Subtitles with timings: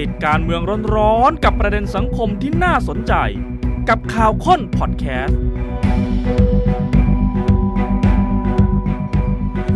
[0.00, 0.62] ติดการเมือง
[0.96, 3.14] ร้อนๆกับประเด็นสังคมที่น่าสนใจ
[3.88, 5.38] กับข่าวค้นพอดแคสต์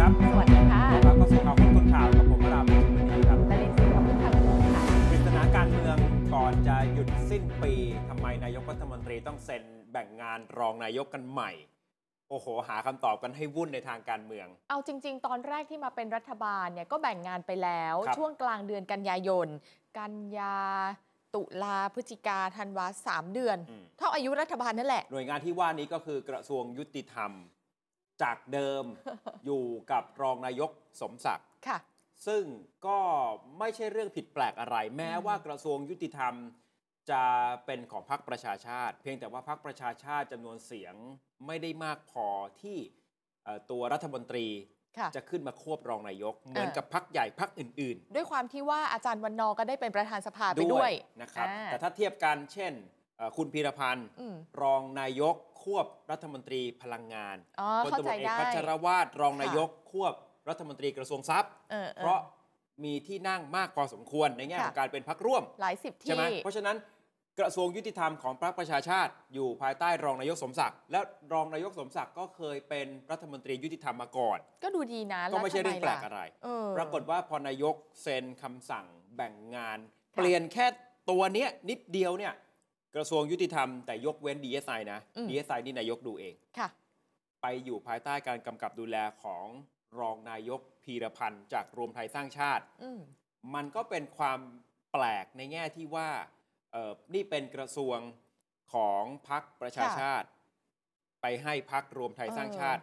[0.01, 5.97] ครับสวัสดีค่ะครับก็สู่ข่าวคนคนข่าวกับผมวราวุฒิมณีครับประเด็นสิ่งของคุณทางคุณค่ะปริศนาการเมือง
[6.35, 7.73] ก่อนจะหยุดสิ้นปี
[8.09, 9.63] ทำไมนายกรัฐมนตรีต้องเซ็น
[9.93, 11.51] แบ่งงานรองนายกกันใหม่
[12.31, 19.49] โอ้โห หาคำตอบกันให้วุ่นในทางการเมือง เอาจริง ๆ ตอนแรกที่มาเป็นรัฐบาลเนี่ยก็แบ่งงานไปแล้วครับช่วงกลางเดือนกันยายน
[19.99, 20.59] กันยา
[21.35, 27.33] ตุลาพฤศจิกาธันวาสามเดือนอืมเท่าอายุรัฐบาลนั่นแหละ หน่วยงานที่ว่านี้ก็คือกระทรวงยุติธรรม
[28.23, 28.85] จากเดิม
[29.47, 31.79] อยู่กับรองนายกสมศักดิ์ค่ะ
[32.27, 32.45] ซึ่ง
[32.87, 32.99] ก็
[33.59, 36.35] ไม่ใช่เรื่องผิดแปลกอะไร แม้ว่ากระทรวงยุติธรรม
[37.11, 37.25] จะ
[37.67, 40.95] เป็นของพรรคประชาชาติ เพียงแต่ว่าพรรคประชาชาติจำนวนเสียง
[41.47, 42.27] ไม่ได้มากพอ
[42.61, 42.79] ที่
[43.45, 44.84] เอ่อตัวรัฐมนตรีค่ะ
[45.17, 52.73] จะขึ้นมาควบรองนายก เหมือนอ่ากักับพรรคใหญ่พรรคอื่นด้วยความที่ว่าอาจารย์วันนอร์ก็ได้เป็นประธานสภาๆไปด้วยนะครับอ่าแต่ถ้าเทียบกันเช่น
[53.19, 60.15] เอ่อคุณพีรพันธ์อืมรองนายกควบรัฐมนตรีพลังงานอ๋อพลเข้าตำรใจวจเอกได้พัชรวาทรองนายกควบ
[60.49, 62.21] รัฐมนตรีกระทรวงทรัพย์เออออเพราะ
[62.85, 66.77] มีที่นั่งมากพอสมควรในแง่ค่ะของการเป็นพรรคร่วมหลายสิบใช่ไหมที่เพราะฉะนั้น
[67.41, 71.01] กระทรวงยุติธรรมของพรรคประชาชาติ อยู่ภายใต้รองนายกสมศักดิ์และ
[71.33, 79.79] รองนายกสมศักดิ์ก็เคยเป็นรัฐมนตรียุติธรรมมาก่อน ก็ดูดีนะก็ไม่ใช่ล้วเรื่องแปลกทำอะไรเออปรากฏว่าพอนายกเซ็นคำสั่งแบ่งงาน
[80.15, 80.67] ค่ะเปลี่ยนแค่
[81.11, 82.35] ตัวเนี้ยนิดเดียวเนี่ย
[82.97, 86.69] กระทรวงยุติธรรมแต่ยกเว้น DSI นะ DSI นี่นายกดูเองค่ะ
[87.43, 89.47] ไปอยู่ภายใต้การกำกับดูแลของ
[90.01, 93.01] รองนายกพีรพันธ์จากรวมไทยสร้างชาติอืม
[93.55, 94.39] มันก็เป็นความ
[94.93, 96.09] แปลกในแง่ที่ว่า
[96.75, 97.99] เอ่อนี่เป็นกระทรวง
[98.75, 100.29] ของพรรคประชาชาติ
[101.23, 102.83] ไปให้พรรครวมไทยสร้างชาติ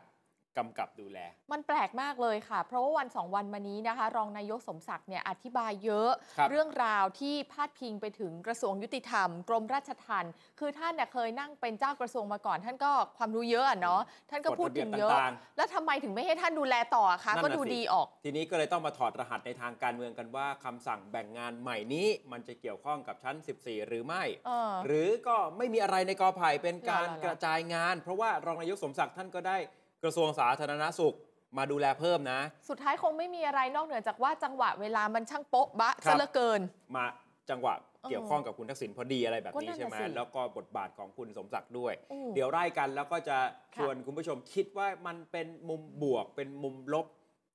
[0.57, 1.19] กำกับดูแล
[1.51, 27.95] มันแปลกมากเลยค่ะ เพราะว่าวันสองวันมานี้นะคะ รองนายกสมศักดิ์เนี่ยอธิบายเยอะ ครับเรื่องราวที่พาดพิงไปถึงกระทรวงยุติธรรม กรมราชทัณฑ์คือท่านเนี่ยเคยนั่งเป็นเจ้ากระทรวงมาก่อน ท่านก็ความรู้เยอะอะเนาะท่านก็พูดถึงเยอะ กฎระบีบต่างแล้วทำไมถึงไม่ให้ท่านดูแลต่ออะคะ นั่นน่ะก็ดูสิ ดีออก ทีนี้ก็เลยต้องมาถอดรหัสในทางการเมืองกันว่าคำสั่งแบ่งงานใหม่นี้ มันจะเกี่ยวข้องกับชั้น 14 หรือไม่ เออ หรือก็ไม่มีอะไรในกอไผ่เป็นการเหรอเหรอกระจายงาน
[28.01, 29.57] เพราะว่ารองนายกสมศักดิ์ท่านก็ได้
[30.03, 31.15] กระทรวงสาธารณสุข
[31.57, 32.39] มาดูแลเพิ่มนะ
[32.69, 36.61] สุดท้ายคงไม่มีอะไรนอกเหนือจากว่าจังหวะเวลามันช่างโป๊ะบะครัซะบเหลือเกิน
[36.95, 37.05] มา
[37.49, 37.73] จังหวะ
[38.09, 43.37] เกี่ยวข้องกับคุณทักษิณพอดีอะไรแบบก็นั่นี้นน่ะใช่ไหมสิแล้วก็บทบาทของคุณสมศักดิ์ด้วยอืมเดี๋ยวไล่กันแล้วก็จะ
[43.75, 47.05] ชค่ะวนคุณผู้ชมคิดว่ามันเป็นมุมบวกเป็นมุมลบ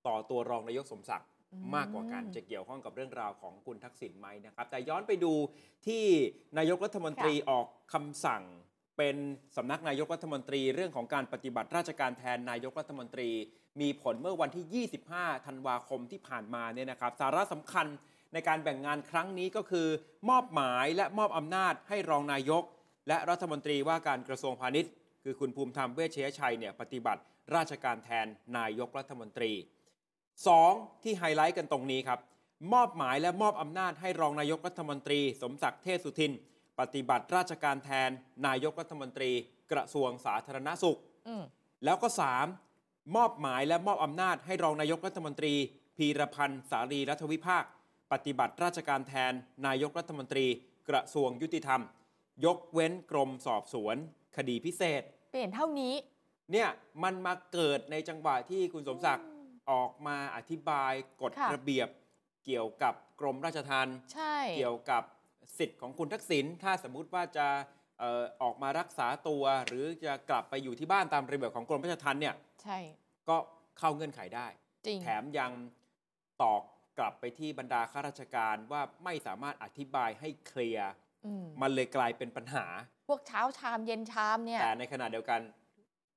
[0.06, 5.32] ต่อตัวรองนายกสมศักดิ์อืมมากกว่ากันจะเกี่ยวข้องกับเรื่องราวของคุณทักษิณไหมนะครับ แต่ย้อนไปดู
[5.86, 6.04] ที่
[6.58, 8.42] นายกรัฐมนตรีออกคำสั่ง
[8.96, 9.16] เป็น
[9.56, 13.30] สำนักนายกรัฐมนตรีเรื่องของการปฏิบัติราชการแทนนายกรัฐมนตรี
[13.80, 17.86] มีผลเมื่อวันที่ 25 ธันวาคมที่ผ่านมาเนี่ยนะครับ สาระสำคัญ
[18.32, 19.86] ในการแบ่งงานครั้งนี้ก็คือ
[20.30, 22.62] มอบหมายและมอบอำนาจให้รองนายก
[23.08, 24.92] และรัฐมนตรีว่าการกระทรวงพาณิชย์
[25.24, 27.20] คือคุณภูมิธรรมเวชชยชัยเนี่ยปฏิบัติ
[27.54, 28.26] ราชการแทน
[28.58, 29.52] นายกรัฐมนตรี
[30.28, 31.02] 2.
[31.02, 32.20] ที่ไฮไลท์กันตรงนี้ครับ
[32.72, 36.32] มอบหมายและมอบอำนาจให้รองนายกรัฐมนตรี สมศักดิ์เทพสุทิน
[36.80, 38.10] ปฏิบัติราชการแทน
[38.46, 39.32] นายกรัฐมนตรี
[39.72, 40.98] กระทรวงสาธารณสุข
[41.28, 41.44] อืม
[41.84, 42.08] แล้วก็
[42.62, 43.16] 3.
[43.16, 45.54] มอบหมายและมอบอำนาจให้รองนายกรัฐมนตรี
[45.96, 47.64] พีรพันธ์สารีรัฐวิภาค
[48.12, 49.32] ปฏิบัติราชการแทน
[49.66, 50.46] นายกรัฐมนตรี
[50.88, 51.80] กระทรวงยุติธรรม
[52.44, 53.96] ยกเว้นกรมสอบสวน
[54.36, 55.94] คดีพิเศษ เปลี่ยนเท่านี้
[56.52, 56.68] เนี่ย
[57.02, 59.28] มันมาเกิดในจังหวะที่คุณสมศักดิ์
[59.70, 61.88] ออกมาอธิบายกฎค่ะ ระเบียบ
[62.44, 65.02] เกี่ยวกับกรมราชทัณฑ์ใช่ เกี่ยวกับ
[65.58, 67.48] สิทธิ์ของคุณทักษิณถ้าสมมุติว่าจะ
[67.98, 72.78] เอ่อออกมารักษาตัว หรือจะกลับไปอยู่ที่บ้านตามระเบียบของกรมราชทัณฑ์เนี่ยใช่
[73.28, 73.36] ก็
[73.78, 74.46] เข้าเงื่อนไขได้
[74.86, 75.52] จริงแถมยัง
[76.42, 76.62] ตอก
[76.98, 80.90] กลับไปที่บรรดาข้าราชการว่าไม่สามารถอธิบายให้เคลียร์
[81.26, 82.66] อืมมันเลยกลายเป็นปัญหา
[83.08, 85.40] พวกเช้าชามเย็นชามเนี่ยแต่ในขณะเดียวกัน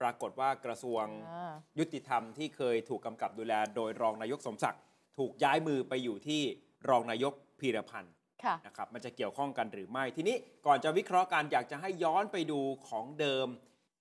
[0.02, 4.82] ปรากฏว่ากระทรวงอ่ายุติธรรมที่เคยถูกกำกับดูแล โดยรองนายกสมศักดิ์
[5.18, 6.42] ถูกย้ายมือไปอยู่ที่
[6.90, 8.19] รองนายกพีรพันธ์ค่ะ
[8.65, 12.59] นะครับมันจะเกี่ยวข้องกันหรือไม่ ทีนี้ก่อนจะวิเคราะห์กันอยากจะให้ย้อนไปดู
[12.89, 13.47] ของเดิม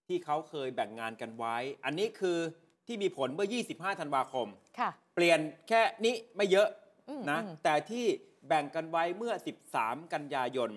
[0.09, 2.39] ที่เขาเคยแบ่งงานกันไว้ อันนี้คือ
[2.87, 4.49] ที่มีผลเมื่อ 25 ธันวาคม
[4.79, 6.69] ค่ะเปลี่ยนแค่นี้ไม่เยอะ
[7.09, 8.07] อืมนะอืมแต่ที่
[8.49, 9.33] แบ่งกันไว้เมื่อ
[9.73, 10.71] 13 กันยายน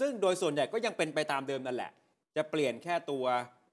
[0.00, 1.90] ซึ่งโดยส่วนใหญ่ก็ยังเป็นไปตามเดิมนั่นแหละ
[2.36, 3.24] จะเปลี่ยนแค่ตัว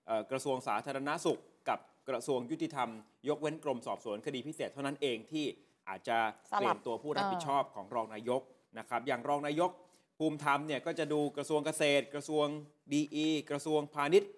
[0.07, 1.39] เอ่อกระทรวงสาธารณสุข
[1.69, 1.79] กับ
[2.09, 2.89] กระทรวงยุติธรรม
[3.29, 5.45] ยกเว้นกรมสอบสวนคดีพิเศษเท่านั้นเองที่
[5.89, 6.17] อาจจะ
[6.51, 8.41] สลับเปลี่ยนตัวผู้รับผิดชอบของรองนายก
[8.79, 9.71] นะครับอย่างรองนายก
[10.17, 12.45] ภูมิธรรมเนี่ยก็จะดูกระทรวงเกษตร กระทรวง
[12.93, 14.31] ดีกระทรวงพาณิชย์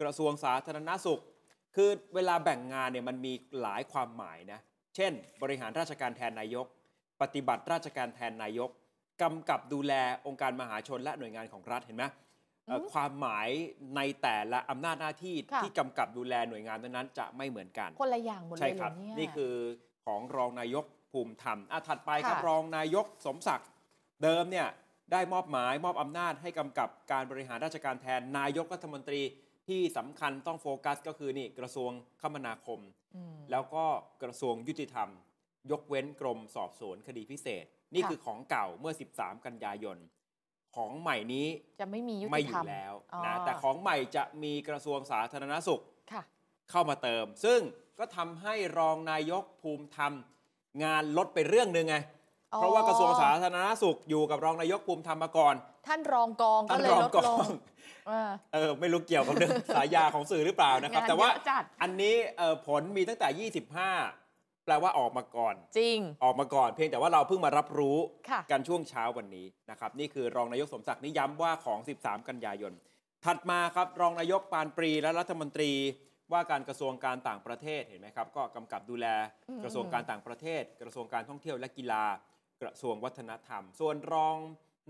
[0.00, 1.22] กระทรวงสาธารณสุข
[1.76, 4.60] คือเวลาแบ่งงานเนี่ยมันมีหลายความหมายนะ
[4.96, 5.12] เช่น
[5.42, 6.66] บริหารราชการแทนนายก
[7.22, 8.70] ปฏิบัติราชการแทนนายก
[9.22, 9.92] กำกับดูแล
[10.26, 12.04] องค์การมหาชนและหน่วยงานของรัฐเห็นไหม
[12.66, 13.48] เอ่ออืมความหมาย
[13.96, 19.54] ในแต่ละอำนาจหน้าที่ค่ะที่กำกับดูแลหน่วยงานนั้นๆจะไม่เหมือนกัน คนละอย่างหมดเลใช่ยเหครรัอบเนี่ยนี่คือ
[20.06, 23.68] ของรองนายกภูมิธรรมอะถัดไปครับค่ะรองนายกสมศักดิ์
[24.22, 24.68] เดิมเนี่ย
[25.12, 29.22] ได้มอบหมายมอบอำนาจให้กำกับการบริหารราชการแทนนายกรัฐมนตรี
[29.68, 31.90] ที่สำคัญต้องโฟกัสก็คือนี่กระทรวง
[32.22, 32.80] คมนาคม
[33.16, 33.84] อืมแล้วก็
[34.22, 35.08] กระทรวงยุติธรรม
[35.70, 37.64] ยกเว้นกรมสอบสวนคดีพิเศษ
[37.94, 39.98] นี่ค่ะคือของเก่าเมื่อ 13 กันยายน
[40.76, 41.46] ของใหม่นี้
[41.80, 45.82] จะไม่มียุไม่ติอธรรยู่มแล้วอ๋อนะแต่ของใหม่จะมีกระทรวงสาธารณสุข
[46.12, 46.22] ค่ะ
[46.70, 47.60] เข้ามาเติม ซึ่ง
[47.98, 50.12] ก็ทำให้รองนายกภูมิธรรม
[50.84, 52.15] งานลดไปเรื่องหนึ่งไงอ๋อ
[52.56, 55.54] เพราะว่ากระทรวงสาธารณสุขอยู่กับรองนายกภูมิธรรมมาก่อน
[55.86, 57.48] ท่านรองกองก็ท่านเลยรองลดกลองง
[58.08, 63.48] เออเออไม่รู้เกี่ยวกับเรื่องสายยาของสื่อหรือเปล่านะครับงานแต่ว่าเยอะจัดอันนี้เอ่อผลมีตั้งแต่
[64.12, 67.98] 25 แปลว่าออกมาก่อน จริง ออกมาก่อน เพียงแต่ว่าเราเพิ่งมารับรู้
[68.30, 72.72] ค่ะกันช่วงเช้าวันนี้นะครับนี่คือรองนายกสมศักดิ์นิย้ำว่าของ 13 กันยายน
[73.24, 75.72] ถัดมาครับรองนายกปานปรีและรัฐมนตรี
[76.32, 79.06] ว่าการกระทรวงการต่างประเทศเห็นไหมครับ ก็กำกับดูแล
[79.48, 82.04] อืมกระทรวงการต่างประเทศ กระทรวงการท่องเที่ยวและกีฬา
[82.62, 84.36] กระทรวงวัฒนธรรม ส่วนรอง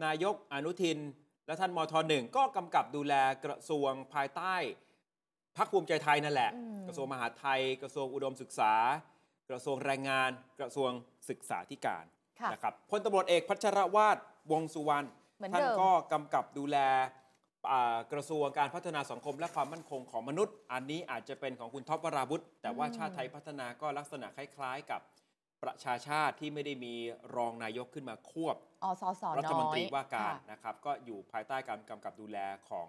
[0.04, 0.98] นายกอนุทิน
[1.46, 3.14] และท่านมทหนึ่งก็กำกับดูแล
[3.44, 4.54] กระทรวงภายใต้
[5.56, 8.72] พักภูมิใจไทยนั่นแหละอืมกระทรวงมหาดไทย กระทรวงอุดมศึกษา
[9.50, 10.30] กระทรวงแรงงาน
[10.60, 10.90] กระทรวง
[11.30, 12.04] ศึกษาธิการ
[12.40, 14.18] ค่ะนะครับพลตำรวจเอกพัชรวาด
[14.52, 16.78] วงสุวรรณเหมือนท่านเดิมก็กำกับดูแล
[17.72, 25.00] อ่ากระทรวงการพัฒนาสังคมและความมั่นคงของมนุษย์ อันนี้อาจจะเป็นของคุณท็อปวราวุธแต่ว่าชาติไทยพัฒนาก็ลักษณะคล้าย ๆ กับ
[25.62, 26.94] ประชาชาติที่ไม่ได้มี
[27.36, 32.38] รองนายกขึ้นมาควบอสสรัฐน้มนอตรียว่าการค่ะนะครับ ก็อยู่ภายใต้การกำกับดูแล
[32.68, 32.88] ของ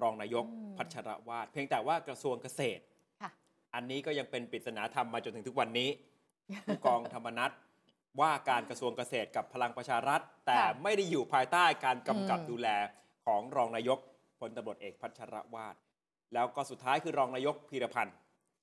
[0.00, 2.82] รองนายกอืมพัชรวาดเพียงแต่ว่ากระทรวงเกษตร
[3.22, 3.30] ค่ะ
[3.74, 5.88] อันนี้ก็ยังเป็นปริศนาธรรมมาจนถึงทุกวันนี้
[6.66, 7.50] ผู้กองธรรมนัฐ
[8.20, 12.68] ว่าการกระทรวงเกษตรกับพลังประชารัฐ แต่ค่ะไม่ได้อยู่ภายใต้การกำกับอืมดูแล
[13.24, 13.98] ของรองนายก
[14.40, 15.74] พลตำรวจเอกพัชรวาด
[16.34, 18.16] แล้วก็สุดท้ายคือรองนายกพีรพันธ์ก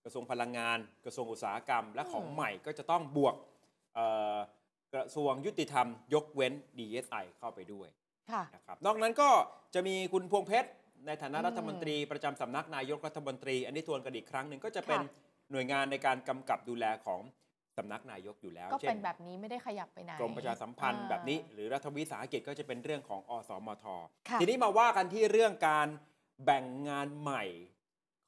[0.08, 3.36] ระทรวงพลังงาน กระทรวงอุตสาหกรรม และของใหม่ก็จะต้องบวก
[3.96, 4.06] เอ่
[4.36, 4.38] อ
[4.94, 7.88] กระทรวงยุติธรรม ยกเว้น DSI เข้าไปด้วย
[8.32, 9.30] ค่ะนะครับนอกนั้นก็
[9.74, 10.70] จะมีคุณพวงเพชร
[11.08, 17.22] ในฐานะอืมรัฐมนตรีประจำสำนักนายกรัฐมนตรี อันนี้ทวนกันอีกครั้งหนึ่งก็จะเป็นค่ะหน่วยงานในการกำกับดูแลของ
[17.78, 23.86] สำนักนายกอยู่แล้วก็เช่เป็นแบบนี้ไม่ได้ขยับไปไหนกรมประชาสัมพันธ์อ่าแบบนี้ หรือรัฐวิสาหกิจก็จะเป็นเรื่องของอสมท
[24.30, 25.88] ค่ะทีนี้มาว่ากันที่เรื่องการ
[26.46, 27.44] แบ่งงานใหม่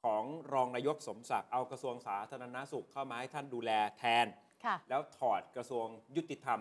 [0.04, 4.26] ของรองนายกสมศักดิ์เอากระทรวงสาธารณสุขเข้ามาให้ท่านดูแลแทน
[4.64, 5.86] ค่ะ แล้วถอดกระทรวง
[6.16, 6.60] ยุติธรรม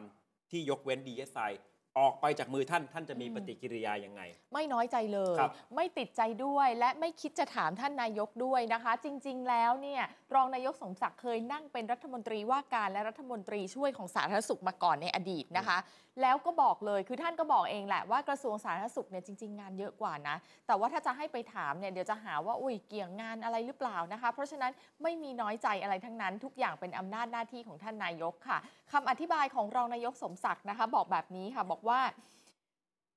[0.51, 1.51] ที่ยกเว้น DSI
[1.99, 4.21] ออกไปจากมือท่านท่านจะมีอืมปฏิกิริยายังไง
[4.53, 10.03] ไม่น้อยใจเลย ครับ ไม่ติดใจด้วยและไม่คิดจะถามท่านนายกด้วยนะคะ จริง ๆ แล้วเนี่ย
[10.35, 15.77] รองนายกสมศักดิ์เคยนั่งเป็นรัฐมนตรีว่าการและรัฐมนตรีช่วยของสาธารณสุขมาก่อนในอดีตนะคะ
[16.21, 20.35] แล้วก็บอกเลยคือท่านก็บอกเองแหละว่ากระทรวงสาธารณสุขเนี่ยจริง ๆ งานเยอะกว่านะ
[20.67, 24.71] แต่ว่าถ้าจะให้ไปถามเนี่ยเดี๋ยวจะหาว่าอุ้ยเกี่ยงงานอะไรหรือเปล่านะคะ เพราะฉะนั้น
[25.03, 28.57] ไม่มีน้อยใจอะไรทั้งนั้น ทุกอย่างเป็นอำนาจหน้าที่ของท่านนายกค่ะ
[28.91, 31.99] คำอธิบายของรองนายกสมศักดิ์นะคะ บอกแบบนี้ค่ะบอกว่า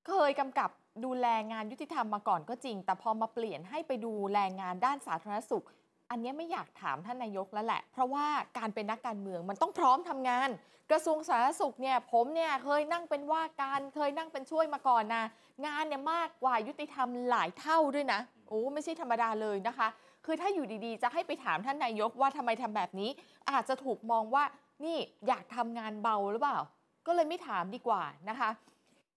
[0.07, 0.69] เคยกำกับ
[1.05, 5.65] ดูแลงานยุติธรรมมาก่อนก็จริง แต่พอมาเปลี่ยนให้ไปดูแลงานด้านสาธารณสุข
[6.09, 8.25] อันนี้ไม่อยากถามท่านนายกแล้วแหละ เพราะว่า
[8.57, 10.49] การเป็นนักการเมืองมันต้องพร้อมทำงาน
[10.91, 15.23] กระทรวงสาธารณสุขเนี่ยผมเนี่ยเคยนั่งเป็นว่าการเคยนั่งเป็นช่วยมาก่อนนะ
[15.65, 19.87] งานเนี่ยมากกว่ายุติธรรมหลายเท่าด้วยนะโอ้ไม่ใช่ธรรมดาเลยนะคะ
[20.25, 23.09] คือถ้าอยู่ดีๆ จะให้ไปถามท่านนายกว่าทำไมทำแบบนี้
[23.49, 24.43] อาจจะถูกมองว่า
[24.85, 26.59] นี่อยากทำงานเบาหรือเปล่า
[27.07, 28.49] ก็เลยไม่ถามดีกว่านะคะ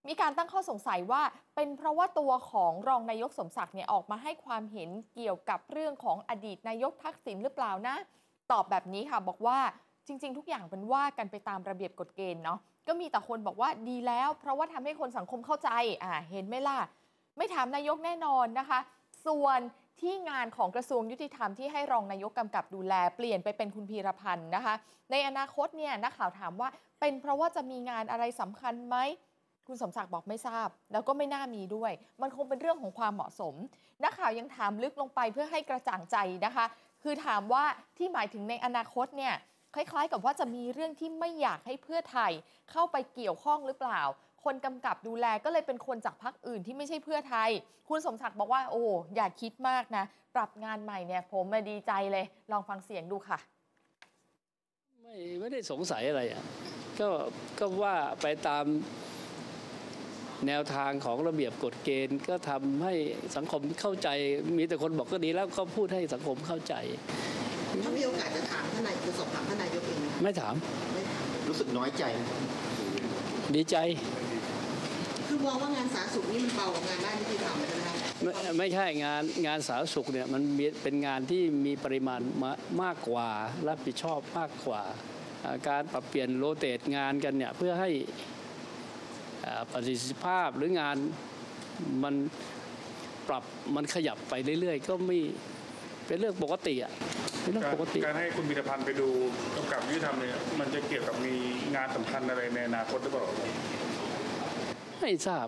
[0.08, 1.22] มีการตั้งข้อสงสัยว่า
[1.54, 7.96] เป็นเพราะว่าตัวของรองนายกสมศักดิ์เนี่ยออกมาให้ความเห็นเกี่ยวกับเรื่องของอดีตนายกทักษิณหรือเปล่านะ
[8.52, 9.58] ตอบแบบนี้ค่ะบอกว่า
[10.06, 15.70] จริง ๆ ทุกอย่างเป็นว่ากันไปตามระเบียบกฎเกณฑ์เนาะก็มีแต่คนบอกว่าดีแล้ว เพราะว่าทำให้คนสังคมเข้าใจ
[16.02, 16.78] อ่าเห็นไหมล่ะ
[17.36, 18.78] ไม่ถามนายกแน่นอนนะคะ
[19.26, 19.60] ส่วน
[20.00, 24.74] ที่งานของกระทรวงยุติธรรมที่ให้รองนายกกำกับดูแลเปลี่ยนไปเป็นคุณพีรพันธ์นะคะ
[25.10, 26.68] ในอนาคตเนี่ยนักข่าวถามว่า
[27.00, 28.96] เป็นเพราะว่าจะมีงานอะไรสำคัญไหม
[29.66, 31.92] คุณสมศักดิ์บอกไม่ทราบ แล้วก็ไม่น่ามีด้วย
[32.22, 33.54] มันคงเป็นเรื่องของความเหมาะสม
[34.04, 36.66] นักข่าวยังถามลึกลงไปเพื่อให้กระจ่างใจนะคะ
[37.02, 37.64] คือถามว่า
[37.96, 39.34] ที่หมายถึงในอนาคตเนี่ย
[39.74, 42.32] คล้ายๆ กับว่าจะมีเรื่องที่ไม่อยากให้เพื่อไทย
[42.70, 44.00] เข้าไปเกี่ยวข้องหรือเปล่า
[44.44, 47.50] คนกำกับดูแลก็เลยเป็นคนจากพรรคอื่นที่ไม่ใช่เพื่อไทย
[47.88, 48.82] คุณสมศักดิ์บอกว่าโอ้
[49.14, 50.04] อย่าคิดมากนะ
[50.34, 53.38] ปรับงานใหม่เนี่ย ผมมาดีใจเลย ลองฟังเสียงดูค่ะ
[55.00, 56.44] ไม่ไม่ได้สงสัยอะไรอะ
[57.00, 57.08] ก็
[57.58, 58.64] ก็ว่าไปตาม
[60.46, 62.94] แนวทางของระเบียบกฎเกณฑ์ ก็ทำให้
[63.36, 64.08] สังคมเข้าใจ
[64.56, 66.74] มีแต่คนบอกก็ดีแล้วก็พูดให้สังคมเข้าใจ
[67.84, 70.54] ถ้ามีโอกาสจะถามท่านนายจะสอบถามท่านนายกเองไหมไม่ถาม
[70.94, 72.20] ไม่ถาม รู้สึกน้อยใจไหม
[73.54, 73.76] ดีใจ
[75.26, 82.52] คือมองว่างานสาธารณสุขนี่มันเบากว่างานด้านยุติธรรมใช่ไหมคะไม่ไม่ใช่งานงานสาธารณสุขเนี่ยมันมีเป็นงานที่มีปริมาณมา
[82.82, 83.28] มากกว่า
[83.68, 84.82] รับผิดชอบมากกว่า
[85.44, 88.35] อ่าการปรับเปลี่ยนโรเตทงานกันเนี่ยเพื่อให้อ่า
[89.72, 90.96] ประสิทธิภาพหรืองาน
[92.04, 92.14] มัน
[93.28, 93.44] ปรับ
[93.76, 95.18] มันขยับไปเรื่อยๆ ก็ไม่
[96.06, 96.92] เป็นเรื่องปกติอะ
[97.42, 99.08] เป็นเรื่องการปกติ การให้คุณพิธภัณฑ์ไปดู
[99.56, 101.34] กำกับยุติธรรมเนี่ยมันจะเกี่ยวกับมี
[101.76, 103.24] งานสำคัญอะไรในอนาคตหรือเปล่า
[105.00, 105.46] ไม่ทราบ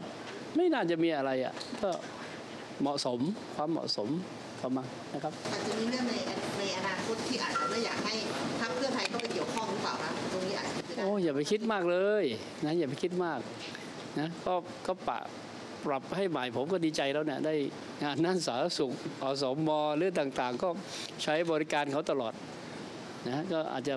[0.56, 1.90] ไม่น่าจะมีอะไรอะก็
[2.80, 3.20] เหมาะสม
[3.54, 4.08] ความเหมาะสม
[4.62, 6.14] ประมาณนะครับอาจจะมีเรื่องใน
[6.58, 8.14] ในอนาคตที่อาจจะไม่อยากให้
[8.60, 12.24] พรรคเพื่อไทยเข้าไปเกี่ยวข้องหรือเปล่าคะตรงนี้อาจจะเป็นไปได้โอ้อย่าไปคิดมากเลย
[12.64, 13.40] นะอย่าไปคิดมาก
[14.20, 14.54] นะก็
[14.86, 15.18] ก็ปะ
[15.84, 17.54] ปรับให้ใหม่ผมก็ดีใจแล้วเนี่ยได้
[18.02, 20.68] งานนั่นสาธารณสุขอสมหรือต่างๆ ก็
[21.22, 22.32] ใช้บริการเขาตลอด
[23.28, 23.94] นะก็อาจจะ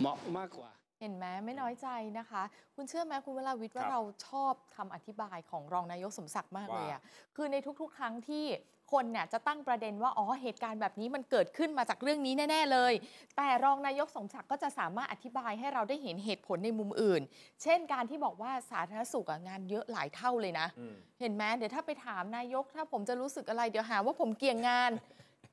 [0.00, 1.88] เหมาะมากกว่าเห็นไหมไม่น้อยใจ
[2.18, 2.42] นะคะ
[2.74, 7.02] คุณเชื่อไหมคุณวราวิทย์ว่าครับเราชอบคำอธิบายของรองนายกสมศักดิ์มากว่าเลยอะ
[7.36, 8.44] คือในทุกๆ ครั้งที่
[8.92, 12.92] คนเนี่ยจะตั้งประเด็นว่า อ๋อ เหตุการณ์แบบนี้มันเกิดขึ้นมาจากเรื่องนี้แน่ ๆ เลย
[13.36, 17.22] แต่รองนายกสมศักดิ์ก็จะสามารถอธิบายให้เราได้เห็นเหตุผลในมุมอื่น
[17.62, 24.90] เช่นการที่บอกว่าสาธารณสุขอะงานเยอะหลายเท่าเลยนะอืมเห็นไหมเดี๋ยวถ้าไปถามนายก ถ้าผมจะรู้สึกอะไรเดี๋ยวหาว่าผมเกี่ยงงาน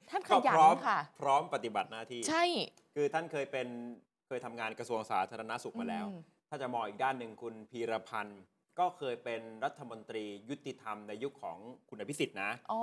[0.10, 2.44] ท่านขก็ยัพนร้อมค่ะ พร้อมปฏิบัติหน้าที่ ใช่
[2.96, 3.68] คือท่านเคยเป็น
[4.28, 8.42] เคยทำงานกระทรวงสาธารณสุขมาแล้วอืมถ้าจะมองอีกด้านหนึ่งคุณพีรพันธ์
[8.80, 11.58] ก็เคยเป็นรัฐมนตรียุติธรรมในยุคของ
[11.90, 12.82] คุณอภิสิทธิ์นะ อ๋อ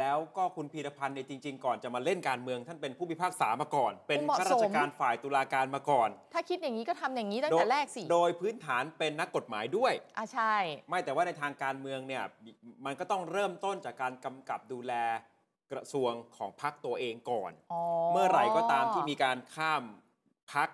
[0.00, 10.54] แล้วก็คุณพีรพันธ์เนี่ยจริง ๆ ก่อนจะมาเล่นการเมืองท่านเป็นผู้พิพากษามาก่อน เป็นเหมาะข้าสมราชการฝ่ายตุลาการมาก่อน ถ้าคิดอย่างนี้ก็ทำอย่างนี้ตั้งโดแต่ยแรกสิ โดยพื้นฐานเป็นนักกฎหมายด้วย อะใช่
[10.88, 12.24] ไม่แต่ว่าในทางการเมืองเนี่ย
[12.84, 14.92] มันก็ต้องเริ่มต้นจากการกำกับดูแล
[15.72, 17.80] กระทรวงของพรรคตัวเองก่อน อ๋อ
[18.12, 19.82] เมื่อไหร่ก็ตามที่มีการข้าม
[20.52, 20.68] พัก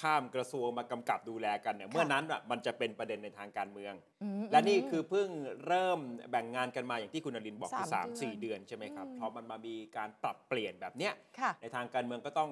[0.00, 5.28] ข้ามกระทรวงมากำกับดูแลกันเนี่ยเมื่อนั้นอะมันจะเป็นประเด็นในทางการเมืองอืมและนี่คือเพิ่ง
[5.66, 5.98] เริ่ม
[6.30, 12.50] แบ่งงานกันมาอย่างที่คุณนรินทร์บอกคือสาสามมเดือนสี่เดือนใช่ไหมครับอืมพอมันมามีการปรับเปลี่ยนแบบเนี้ยค่ะในทางการเมืองก็ต้อง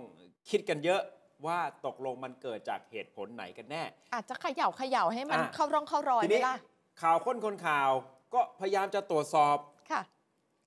[0.50, 1.00] คิดกันเยอะ
[1.47, 3.83] ว่าตกลงมันเกิดจากเหตุผลไหนกันแน่
[4.14, 6.57] อาจจะเขย่าเขย่าให้มันอะเข้าร่องเข้ารอยทีไหมนี้ล่ะ
[7.02, 7.90] ข่าวค้นคนข่าว
[8.35, 9.57] ก็พยายามจะตรวจสอบ
[9.90, 10.02] ค่ะ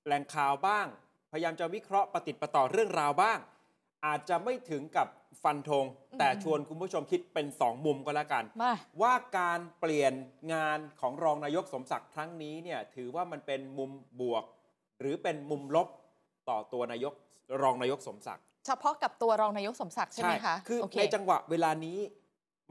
[0.06, 0.86] แหล่งข่าวบ้าง
[1.32, 3.38] พยายามจะวิเคราะห์ประติดประต่อเรื่องราวบ้าง
[4.06, 5.08] อาจจะไม่ถึงกับ
[5.42, 10.12] ฟันธงอืมแต่ชวนคุณผู้ชมคิดเป็นสองมุมก็แล้วกันมาว่าการเปลี่ยน
[10.54, 13.90] งานของรองนายกสมศักดิ์ครั้งนี้เนี่ยถือว่ามันเป็นมุม
[14.20, 14.44] บวก
[15.00, 15.88] หรือเป็นมุมลบ
[16.48, 17.12] ต่อตัวนายก
[17.62, 21.98] รองนายกสมศักดิ์เฉพาะกับตัวรองนายกสมศักดิ์ใช่ไหมคะคือโเในจังหวะเวลานี้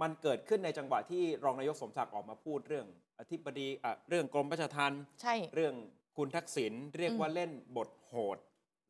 [0.01, 2.87] มันเกิดขึ้นในจังหวะที่รองนายกสมศักดิ์ออกมาพูดเรื่อง
[3.19, 5.75] อธิบดีอะเรื่องกรมประชาทัณฑ์ใช่เรื่อง
[6.17, 8.37] คุณทักษิณเรียกอืมว่าเล่นบทโหด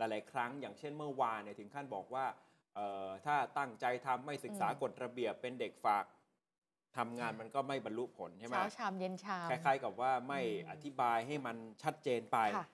[0.01, 2.25] หลาย ๆ ครั้ง อย่างเช่นเมื่อวานเนี่ยถึงขั้นบอกว่า
[2.75, 6.05] เอ่อถ้าตั้งใจทำไม่ศึกษากฎระเบียบเป็นเด็กฝาก
[6.97, 12.67] ทำงานมันก็ไม่บรรลุผลใช่ไหมเช้าชามเย็นชามคล้ายๆ กับว่าไม่อืมอธิบายให้มันชัดเจนไปค่ะ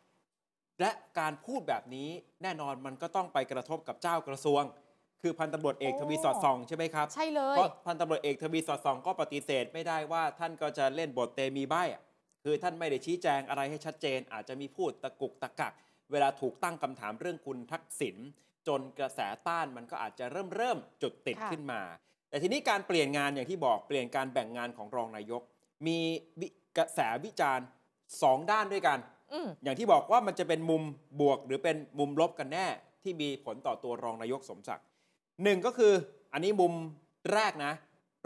[0.81, 2.09] และการพูดแบบนี้
[2.43, 4.63] แน่นอนมันก็ต้องไปกระทบกับเจ้ากระทรวง
[5.21, 12.01] คือพันตำรวจเอกโอ้ทวีสอดส่องใช่ไหมครับใช่เลยเพราะพันตำรวจเอกทวีสอดส่องก็ปฏิเสธไม่ได้ว่าท่านก็จะเล่นบทเตมีใบอะ
[12.43, 15.73] คือท่านไม่ได้ชี้แจงอะไรให้ชัดเจน อาจจะมีพูดตะกุกตะกัก
[16.11, 18.17] เวลาถูกตั้งคำถามเรื่องคุณทักษิณ
[18.67, 21.81] จนกระแสต้านมันก็อาจจะเริ่มเริ่มจุดติดค่ะขึ้นมา
[22.29, 25.41] แต่ทีนี้การเปลี่ยนงานอย่างที่บอกเปลี่ยนการแบ่งงานของรองนายก
[25.87, 25.99] มี
[26.39, 26.47] วิ
[26.77, 27.65] กระแสวิจารณ์
[28.21, 28.99] สองด้านด้วยกัน
[29.33, 30.83] อืมอย่างที่บอกว่ามันจะเป็นมุม
[31.21, 32.67] บวกหรือเป็นมุมลบกันแน่
[33.03, 34.85] ที่มีผลต่อตัวรองนายกสมศักดิ์
[35.43, 35.93] หนึ่งก็คือ
[36.33, 36.73] อันนี้มุม
[37.33, 37.73] แรกนะ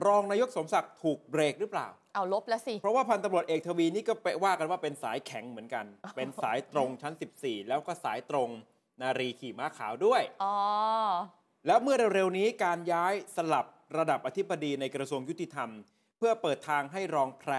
[0.06, 8.50] รองนายกสมศักดิ์ถูกเบรกหรือเปล่า เอาลบแล้วสิ เพราะว่าพันตำรวจเอกทวีนี่ก็ไปว่ากันว่าเป็นสายแข็งเหมือนกัน เป็นสายตรงชั้น 14 แล้วก็สายตรง
[9.02, 10.56] นารีขี่ม้าขาวด้วยอ๋อ
[11.68, 13.66] แล้วเมื่อเร็วๆนี้การย้ายสลับ
[13.98, 15.70] ระดับอธิบดีในกระทรวงยุติธรรม
[16.18, 17.52] เพื่อเปิดทางให้รองแพร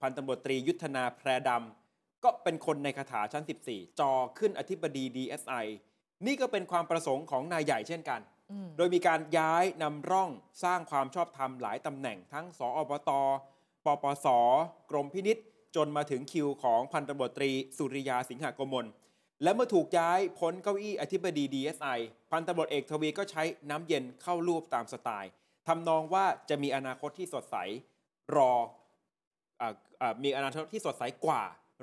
[0.00, 5.66] พันตำรวจตรียุทธนาแพรดำก็เป็นคนในคาถาชั้น 14 จอขึ้นอธิบดี DSI
[6.26, 8.33] นี่ก็เป็นความประสงค์ของนายใหญ่เช่นกันอืม
[8.76, 10.30] โดยมีการย้ายนำร่อง
[10.64, 13.10] สร้างความชอบธรรมหลายตำแหน่งทั้งสอบต
[13.84, 14.26] ปปส
[14.90, 15.36] กรมพินิษ
[15.76, 18.86] จนมาถึงคิวของพันตำรวจตรีสุริยาสิงหากมล
[19.42, 21.98] และเมื่อถูกย้ายพ้นเก้าอี้อธิบดี DSI
[22.30, 25.30] พันตำรวจเอกทวีก็ใช้น้ำเย็นเข้ารูปตามสไตล์
[25.68, 27.56] ทำนองว่าจะมีอนาคตที่สดใส
[28.36, 28.52] รอ
[29.60, 31.42] อ่าอ่ามีอนาคตที่สดใสกว่า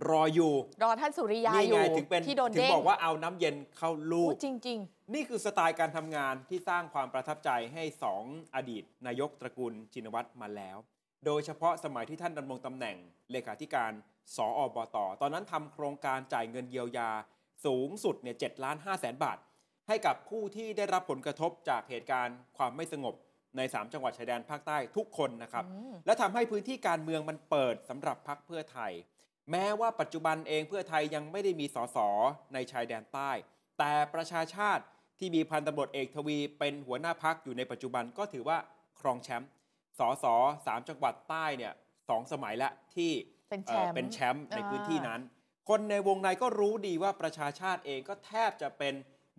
[0.10, 4.80] รออยู่ รอท่านสุริยานี่อยู่ไงถึงเป็นที่โดนถึงเด้งบอกว่าเอาน้ำเย็นเข้ารูพูปดจริง
[5.13, 8.24] นี่คือสไตล์การทำงานที่สร้างความประทับใจให้สอง
[8.56, 10.77] อดีต นายกตระกูลชินวัตรมาแล้ว
[11.25, 12.98] โดยเฉพาะสมัยที่ท่านดำรงตำแหน่ง
[13.32, 13.91] เลขาธิการ
[14.36, 17.10] สออบตตอนนั้นทำโครงการจ่ายเงินเยียวยา
[17.65, 19.38] สูงสุดเนี่ยเจ็ดล้านห้าแสนบาท
[19.88, 23.15] ให้กับผู้ที่ได้รับผลกระทบจากเหตุการณ์ความไม่สงบ
[23.58, 28.91] ใน 3 จังหวัดชายแดนภาคใต้ทุกคนนะครับอืมและทำให้พื้นที่การเมืองมันเปิดสำหรับพักเพื่อไทย
[29.51, 31.98] แม้ว่าปัจจุบันเองเพื่อไทยยังไม่ได้มีสส
[32.53, 33.32] ในชายแดนใต้
[33.80, 34.84] แต่ประชาชาติ
[35.22, 38.58] ที่มีพันตำรวจเอกทวี เป็นหัวหน้าพักอยู่ในปัจจุบันก็ถือว่า
[39.00, 39.50] ครองแชมป์
[40.00, 40.25] สส
[40.66, 41.74] สามจังหวัดใต้เนี่ย
[42.10, 43.12] สองสมัยละที่
[43.50, 45.22] เป็นแชเอ่อมป์เป็นแชมป์ในอ่าพื้นที่นั้น
[45.70, 48.94] คนในวงในก็รู้ดีว่าประชาชาติเองก็แทบจะเป็น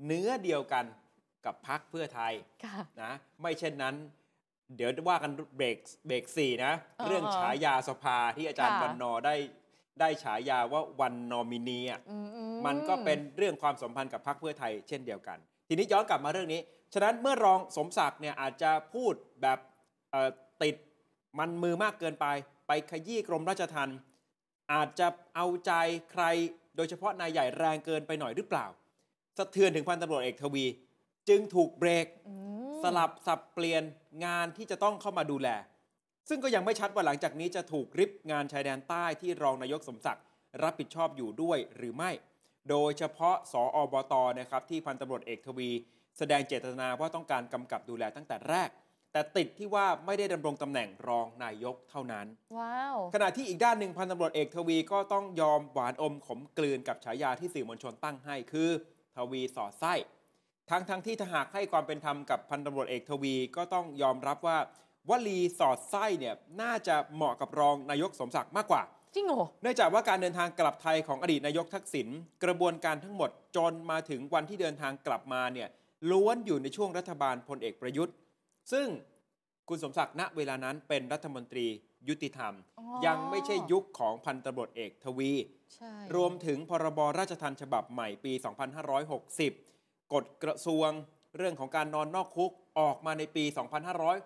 [0.06, 0.84] เนื้อเดียวกัน
[1.46, 2.32] กับพักเพื่อไทย
[2.64, 3.94] ค่ะนะไม่เช่นนั้น
[4.76, 9.36] เดี๋ยวว่ากันเบรกเบรกสี่นะอ่าเรื่องฉายาสภาที่อาจารย์ค่ะวันนอร์ได้
[10.00, 12.16] ได้ฉายาว่าวันนอมินีอะอื
[12.66, 15.38] มันก็เป็นเรื่องความสัมพันธ์กับพรรคเพื่อไทยเช่นเดียวกัน
[15.72, 16.60] ทีนี้ย้อนกลับมาเรื่องนี้
[16.94, 19.58] ฉะนั้นเมื่อรองสมศักดิ์เนี่ยอาจจะพูดแบบ
[20.62, 20.76] ติด
[21.38, 22.26] มันมือมากเกินไป
[22.66, 23.98] ไปขยี้กรมราชทัณฑ์
[24.72, 25.72] อาจจะเอาใจ
[26.12, 26.24] ใคร
[26.76, 28.66] โดยเฉพาะนายใหญ่แรงเกินไปหน่อยหรือเปล่า
[29.38, 30.64] สะเทือนถึงพันตำรวจเอกทวี
[31.28, 32.06] จึงถูกเบรก
[32.82, 33.82] สลับสับเปลี่ยน
[34.24, 35.48] งานที่จะต้องเข้ามาดูแล
[36.28, 40.24] ซึ่งก็ยังไม่ชัดว่าหลังจากนี้จะถูกริบงานชายแดนใต้ที่รองนายกสมศักดิ์
[40.62, 42.12] รับผิดชอบอยู่ด้วยหรือไม่
[42.70, 45.70] โดยเฉพาะสออบตนะครับที่พันตำรวจเอกทวี
[46.18, 48.70] แสดงเจตนาว่าต้องการกำกับดูแลตั้งแต่แรก
[49.12, 52.26] แต่ติดที่ว่าไม่ได้ดำรงตำแหน่งรองนายกเท่านั้น
[52.58, 58.70] ว้าว ขณะที่อีกด้านหนึ่งพันตำรวจเอกทวีก็ต้องยอมหวานอมขมกลืนกับฉายาที่สื่อมวลชนตั้งให้คือ
[59.16, 59.94] ทวีสอดไส้
[60.70, 64.58] ทั้งทั้งที่ถ้าหากให้ความเป็นธรรมกับพันตำรวจเอกทวีก็ต้องยอมรับว่า
[65.10, 68.82] วลีสอดไส้เนี่ยน่าจะเหมาะกับรองนายกสมศักดิ์มากกว่า
[69.14, 72.08] จริงเหรอเนื่องจากว่าการเดินทางกลับไทยของอดีตนายกทักษิณ
[72.44, 75.68] กระบวนการทั้งหมดจนมาถึงวันที่เดินทางกลับมาเนี่ย
[76.10, 78.14] ล้วนอยู่ในช่วงรัฐบาลพลเอกประยุทธ์
[78.72, 78.86] ซึ่ง
[79.68, 81.66] คุณสมศักดิ์ณเวลานั้นเป็นรัฐมนตรี
[82.08, 85.32] ยุติธรรมอ๋อยังไม่ใช่ยุคของพันตำรวจเอกทวี
[85.74, 88.32] ใช่รวมถึงพรบราชทัณฑ์ฉบับใหม่ปี
[89.22, 90.90] 2560 กฎกระทรวง
[91.36, 93.44] เรื่องของการนอนนอกคุกออกมาในปี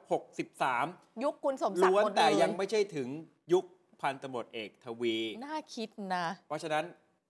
[0.00, 3.08] 2563 ยุคคุณสมศักดิ์ล้วนหมดแต่เลยยังไม่ใช่ถึง
[3.52, 3.64] ยุค
[4.00, 6.84] พันตำรวจเอกทวี น่าคิดนะ เพราะฉะนั้น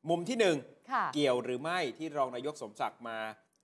[0.09, 0.57] มุมที่หนึ่ง
[0.93, 3.19] ค่ะ เกี่ยวหรือไม่ที่รองนายกสมศักดิ์มา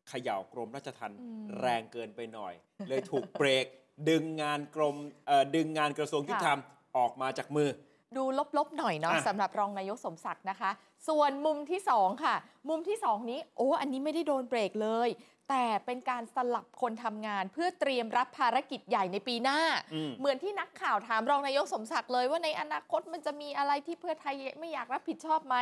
[0.09, 2.55] เขย่ากรมราชทัณฑ์อืมแรงเกินไปหน่อย
[2.89, 3.67] เลยถูกเบรก
[4.09, 4.97] ดึงงานกรม
[5.27, 6.61] เอ่อดึงงานกระทรวงยุติธรรม
[6.97, 7.71] ออกมาจากมือ
[8.17, 8.25] ดู
[8.59, 10.71] ลบๆหน่อยเนาะอะ สำหรับรองนายกสมศักดิ์นะคะ
[11.09, 12.35] ส่วนมุมที่สองค่ะ
[12.69, 15.09] มุมที่สองนี้ โอ้อันนี้ไม่ได้โดนเบรกเลย
[15.53, 19.61] แต่เป็นการสลับคนทำงาน เพื่อเตรียมรับภารกิจใหญ่ในปีหน้า
[19.95, 25.57] อืมเหมือนที่นักข่าวถามรองนายกสมศักดิ์เลยว่าในอนาคตมันจะมีอะไรที่เพื่อไทยไม่อยากรับผิดชอบไหม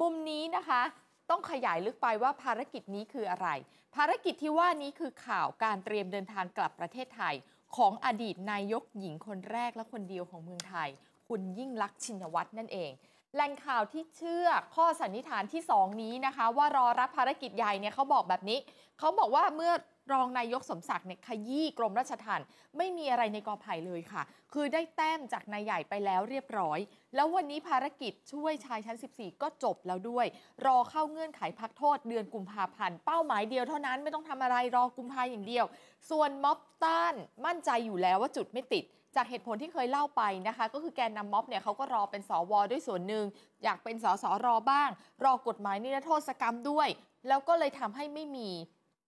[0.00, 0.82] มุมนี้นะคะ
[1.30, 3.48] ต้องขยายลึกไปว่าภารกิจนี้คืออะไร
[3.96, 7.34] ภารกิจที่ว่านี้คือข่าวการเตรียมเดินทางกลับประเทศไทย
[7.76, 10.88] ของอดีตนายกหญิงคนแรกและคนเดียวของเมืองไทย
[11.28, 12.90] คุณยิ่งลักษณ์ชินวัตรนั่นเอง
[13.34, 18.58] แหล่งข่าวที่เชื่อข้อสันนิษฐานที่ 2 นี้นะคะ ว่ารอรับภารกิจใหญ่เนี่ยเขาบอกแบบนี้
[18.98, 19.72] เขาบอกว่าเมื่อ
[20.12, 26.78] รองนายกสมศักดิ์เนี่ยขยี้กรมราชทัณฑ์ไม่มีอะไรในกอไผ่เลยค่ะ คือได้แต้มจากนายใหญ่ไปแล้วเรียบร้อย
[27.14, 30.26] แล้ววันนี้ภารกิจช่วยชายชั้น 14 ก็จบแล้วด้วย
[30.66, 35.64] รอเข้าเงื่อนไขพักโทษเดือนกุมภาพันธ์เป้าหมายเดียวเท่านั้นไม่ต้องทำอะไรรอกุมภาอย่างเดียว
[36.10, 37.14] ส่วนม็อบต้าน
[37.46, 38.84] มั่นใจอยู่แล้วว่าจุดไม่ติด
[39.16, 43.24] จากเหตุผลที่เคยเล่าไปนะคะ ก็คือแกนนำม็อบเนี่ยเขาก็รอเป็นสวด้วยส่วนหนึ่ง
[43.64, 44.90] อยากเป็นสสรอบ้าง
[45.24, 46.88] รอกฎหมายนิรโทษกรรมด้วย
[47.28, 48.50] แล้วก็เลยทำให้ไม่มี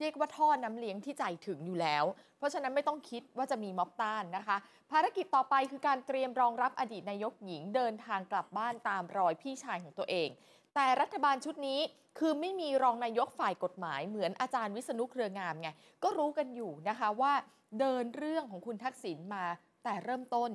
[0.00, 2.04] เรียกว่าท่อน้ำเลี้ยงที่ใจถึงอยู่แล้ว
[2.38, 4.56] เพราะฉะนั้นไม่ต้องคิดว่าจะมีม็อบต้านนะคะ
[4.90, 10.28] ภารกิจต่อไปคือการเตรียมรองรับอดีตนายกหญิงเดินทางกลับบ้านตามรอยพี่ชายของตัวเอง
[10.74, 11.80] แต่รัฐบาลชุดนี้
[12.18, 15.68] คือไม่มีรองนายกฝ่ายกฎหมายเหมือนอาจารย์วิษณุเครืองามไง
[16.02, 17.32] ก็รู้กันอยู่นะคะว่า
[17.80, 19.44] เดินเรื่องของคุณทักษิณมา
[19.84, 20.50] แต่เริ่มต้น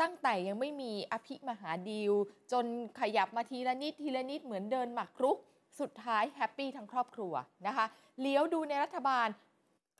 [0.00, 2.12] ตั้งแต่ยังไม่มีอภิมหาดีล
[2.52, 2.64] จน
[3.00, 5.38] ขยับมาทีละนิดทีละนิดเหมือนเดินหมากรุก
[5.80, 7.32] สุดท้าย happy ทั้งครอบครัว
[7.66, 7.86] นะคะ
[8.20, 9.28] แล้วอยู่ในรัฐบาล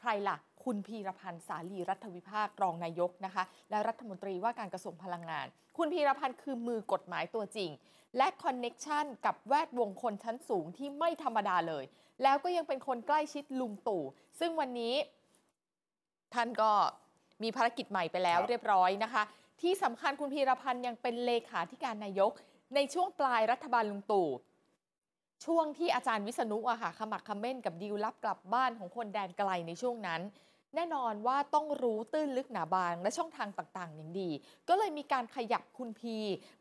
[0.01, 7.71] ใครล่ะ คุณพีระพันธุ์สาลีรัฐวิภาครองนายกนะคะ และรัฐมนตรีว่าการกระทรวงพลังงาน คุณพีระพันธุ์คือมือกฎหมายตัวจริง
[8.17, 11.85] และคอนเน็กชันกับแวดวงคนชั้นสูงที่ไม่ธรรมดาเลย
[12.23, 14.03] แล้วก็ยังเป็นคนใกล้ชิดลุงตู่
[14.41, 14.95] ซึ่งวันนี้
[16.35, 16.73] ท่านก็
[17.43, 19.23] มีภารกิจใหม่ไปแล้วครับเรียบร้อยนะคะ
[19.61, 22.33] ที่สำคัญคุณพีรพันธ์ยังเป็นเลขาธิการนายก
[22.75, 24.29] ในช่วงปลายรัฐบาลลุงตู่
[25.45, 30.21] ช่วงที่อาจารย์วิษณุอะค่ะขมักเขม้นกับดีลลับกลับบ้านของคนแดนไกลในช่วงนั้น
[30.75, 34.31] แน่นอนว่าต้องรู้ตื้นลึกหนาบางและช่องทางต่างๆ อย่างดี
[34.69, 36.17] ก็เลยมีการขยับคุณพี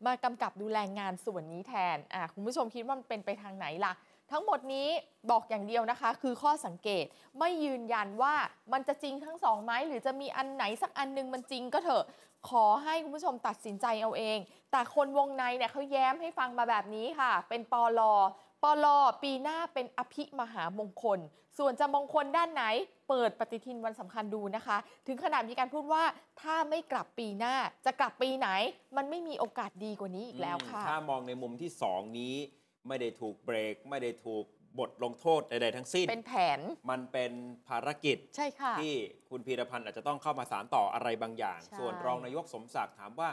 [0.05, 3.93] มากำกับดูแลงานส่วนนี้แทนอะคุณผู้ชมคิดว่ามันเป็นไปทางไหนล่ะ
[4.31, 4.89] ทั้งหมดนี้
[5.31, 7.05] บอกอย่างเดียวนะคะ คือข้อสังเกต
[7.39, 8.35] ไม่ยืนยันว่า
[8.73, 12.03] มันจะจริงทั้งสองไหมหรือจะมีอันไหนสักอันหนึงมันจริงก็เถอะ
[12.49, 14.37] ขอให้คุณผู้ชมตัดสินใจเอาเอง
[14.71, 18.13] แต่คนวงในเนี่ยเขาแย้มให้ฟังมาแบบนี้ค่ะ เป็นปอลอ
[18.63, 21.19] ปลอปีหน้าเป็นอภิมหามงคล
[21.57, 22.63] ส่วนจะมงคลด้านไหน
[23.09, 26.03] เปิดปฏิทินวันสำคัญดูนะคะ ถึงขนาดมีการพูดว่า
[26.41, 28.49] ถ้าไม่กลับปีหน้าจะกลับปีไหน
[28.97, 32.35] มันไม่มีโอกาสดีกว่านี้อีกแล้วค่ะ ถ้ามองในมุมที่ 2 นี้
[32.87, 34.45] ไม่ได้ถูกเบรก ไม่ได้ถูก
[34.79, 36.59] บทลงโทษใดๆทั้งสิ้น เป็นแผน
[36.91, 37.31] มันเป็น
[37.67, 38.93] ภารกิจใช่ค่ะที่
[39.29, 43.29] คุณพีรพันธ์อาจจะต้องเข้ามาสารต่ออะไรบางอย่างใช่ส่วนรองนายกสมศักดิ์ถามว่า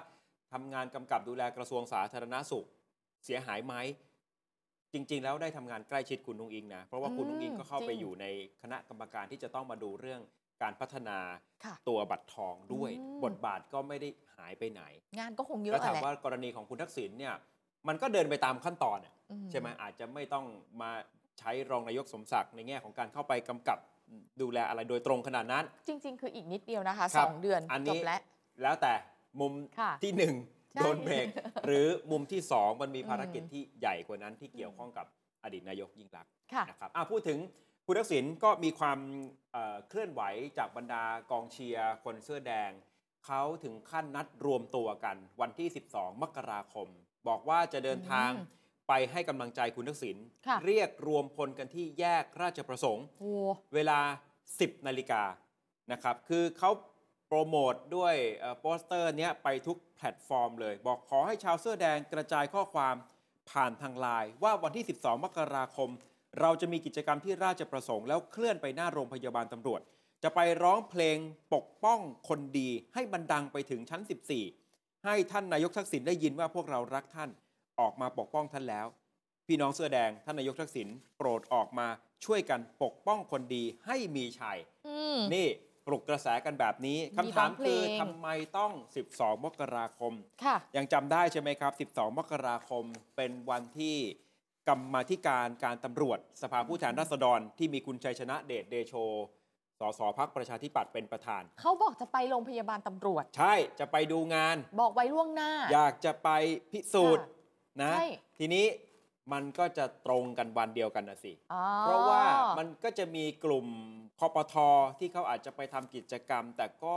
[0.52, 2.66] ทำงานกำกับดูแลกระทรวงสาธารณสุข
[3.24, 3.74] เสียหายไหม
[4.92, 8.26] จริง ๆ แล้วได้ทำงานใกล้ชิดคุณนุงอิงนะ เพราะว่าคุณนุงอิงก็เข้าไปอยู่ใน
[8.62, 10.20] คณะกรรมการที่จะต้องมาดูเรื่อง
[10.62, 11.18] การพัฒนา
[11.64, 14.82] ค่ะตัวบัตรทองด้วยอืมบทบาทก็ไม่ได้หายไปไหน
[15.18, 17.34] งานก็คงเยแล้วอะถามแหละว่ากรณีของคุณทักษิณเนี่ย
[17.88, 20.46] มันก็เดินไปตามขั้นตอนอะอืใช่ไหมอาจจะไม่ต้อง
[20.82, 20.90] มา
[21.38, 23.78] ใช้รองนายกสมศักดิ์ในแง่ของการเข้าไปกำกับ
[24.40, 28.20] ดูแลอะไรโดยตรงขนาดนั้น จริง ๆ คืออีกนิดเดียวนะคะครัสบองเดือนอันจนี้บแล้ว
[28.62, 28.92] แล้วแต่
[29.40, 30.34] มุมค่ะที่หนึ่ง
[30.72, 31.26] ใช่โดนเบรก
[31.66, 35.06] หรือมุมที่สองมันมีภารกิจอืมที่ใหญ่กว่านั้นที่เกี่ยวข้องกับ
[35.42, 37.38] อดีตนายกยิ่งรักษณ์ค่ะนะครับอะพูดถึง
[37.86, 38.98] คุณทักษิณก็มีความ
[39.52, 40.22] เอ่อเคลื่อนไหว
[40.58, 42.70] จากบรรดากองเชียร์คนเสื้อแดง
[43.26, 46.88] เขาถึงขั้นนัดรวมตัวกันวันที่ 12 มกราคม
[47.28, 48.52] บอกว่าจะเดินทางอืม
[48.88, 53.32] ไปให้กำลังใจคุณทักษิณค่ะเรียกรวมพลกันที่แยกราชประสงค์โอ้
[53.74, 53.98] เวลา
[54.44, 55.22] 10 นาฬิกา
[55.92, 56.70] นะครับ คือเขา
[57.28, 62.94] โปรโมทด้วยเอ่อโปสเตอร์เนี้ยไปทุกแพลตฟอร์มเลย บอกขอให้ชาวเสื้อแดงกระจายข้อความ
[63.50, 65.90] ผ่านทางไลน์ว่าวันที่ 12 มกราคม
[66.40, 69.80] เราจะมีกิจกรรมที่ราชประสงค์แล้วเคลื่อนไปหน้าโรงพยาบาลตำรวจ
[70.22, 71.16] จะไปร้องเพลง
[71.54, 74.02] ปกป้องคนดีให้มันดังไปถึงชั้น
[74.36, 74.63] 14
[75.04, 77.30] ให้ท่านนายกทักษิณได้ยินว่าพวกเรารักท่าน
[77.80, 78.86] ออกมาปกป้องท่านแล้ว
[79.46, 80.88] พี่น้องเสื้อแดงท่านนายกทักษิณ
[81.18, 81.88] โปรดออกมา
[82.24, 85.48] ช่วยกันปกป้องคนดีให้มีชัยอืมนี่
[85.86, 88.72] ปลุกกระแสกันแบบนี้มีคำถามร้องเพลคืองทำไมต้อง
[89.08, 90.12] 12 มกราคม
[90.44, 92.84] ค่ะยังจำได้ใช่ไหมครับ 12 มกราคม
[93.16, 93.96] เป็นวันที่
[94.68, 98.94] กรรมาธิการการตำรวจ สภาผู้แทนราษฎรที่มีคุณชัยชนะเดชเดโช
[99.84, 106.28] สสพักประชาธิปัตย์เป็นประธาน เขาบอกจะไปโรงพยาบาลตำรวจ ใช่จะไปดูงาน บอกไว้ล่วงหน้า อยากจะไป
[106.72, 107.26] พิสูจน์
[107.82, 108.06] นะ ใช่
[108.38, 108.66] ทีนี้
[109.32, 112.22] มันก็จะตรงกันวันเดียวกันนะสิ อ๋อเพราะว่า
[112.58, 113.66] มันก็จะมีกลุ่ม
[114.20, 114.68] คปท.อ
[114.98, 116.96] ที่เขาอาจจะไปทำกิจกรรม แต่ก็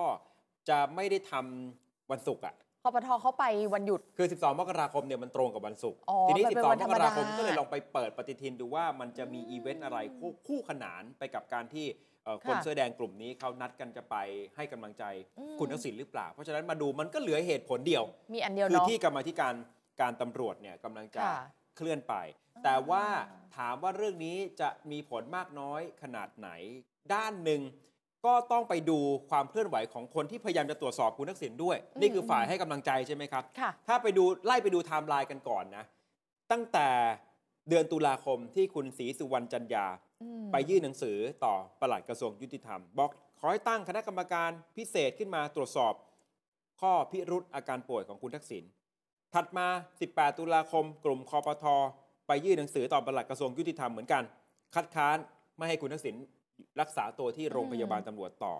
[0.69, 12.16] จะไม่ได้ทำวันศุกร์อะ คอปทเขาไปวันหยุด คือ 12 มกราคมเนี่ยมันตรงกับวันศุกร์ อ๋อทีนี้ มันเป็นวันธรรมดา 12 มกราคมก็เลยลองไปเปิดปฏิทินดูว่ามันจะมีอีเวนต์อะไรคู่คู่ขนานไปกับการที่เอ่อ
[12.48, 14.16] คนค่ะเสื้อแดงกลุ่มนี้เขานัดกันจะไป
[14.56, 15.04] ให้กำลังใจ
[15.40, 19.54] อืมคุณทักษิณหรือเปล่า เพราะฉะนั้นมาดูมันก็เหลือเหตุผลเดียว มีอันเดียวคือเนาะที่กรมาธิการ
[20.02, 21.40] การตำรวจเนี่ยกำลังจะค่ะ
[21.78, 22.16] เคลื่อนไป
[22.63, 23.04] แต่ว่า
[23.58, 26.50] ถามว่าเรื่องนี้จะมีผลมากน้อยขนาดไหน
[27.13, 27.62] ด้านหนึ่ง
[28.26, 35.84] ก็ต้องไปดูความเคลื่อนไหวของคนที่พยายามจะตรวจสอบคุณทักษิณด้วยอืมนี่คือฝ่ายให้กำลังใจใช่ไหมครับค่ะถ้าไปดูไล่ไปดูไทม์ไลน์กันก่อนนะ
[36.52, 36.88] ตั้งแต่
[37.70, 40.07] เดือนตุลาคมที่คุณศรีสุวรรณจรรยาอืม
[40.51, 45.93] ไปยื่นหนังสือต่อปลัดกระทรวงยุติธรรม บอกขอให้ตั้งคณะกรรมการพิเศษขึ้นมาตรวจสอบ
[46.82, 48.63] ข้อพิรุษอาการป่วยของคุณทักษิณ
[49.34, 49.67] ถัดมา
[50.03, 51.65] 18 ตุลาคม กลุ่มคอปท
[52.27, 54.23] ไปยื่นหนังสือต่อปลัดกระทรวงยุติธรรมเหมือนกัน
[54.75, 55.17] คัดค้าน
[55.58, 56.15] ไม่ให้คุณทักษิณ
[56.82, 58.56] รักษาตัวที่โรงพยาบาลตำรวจต่อ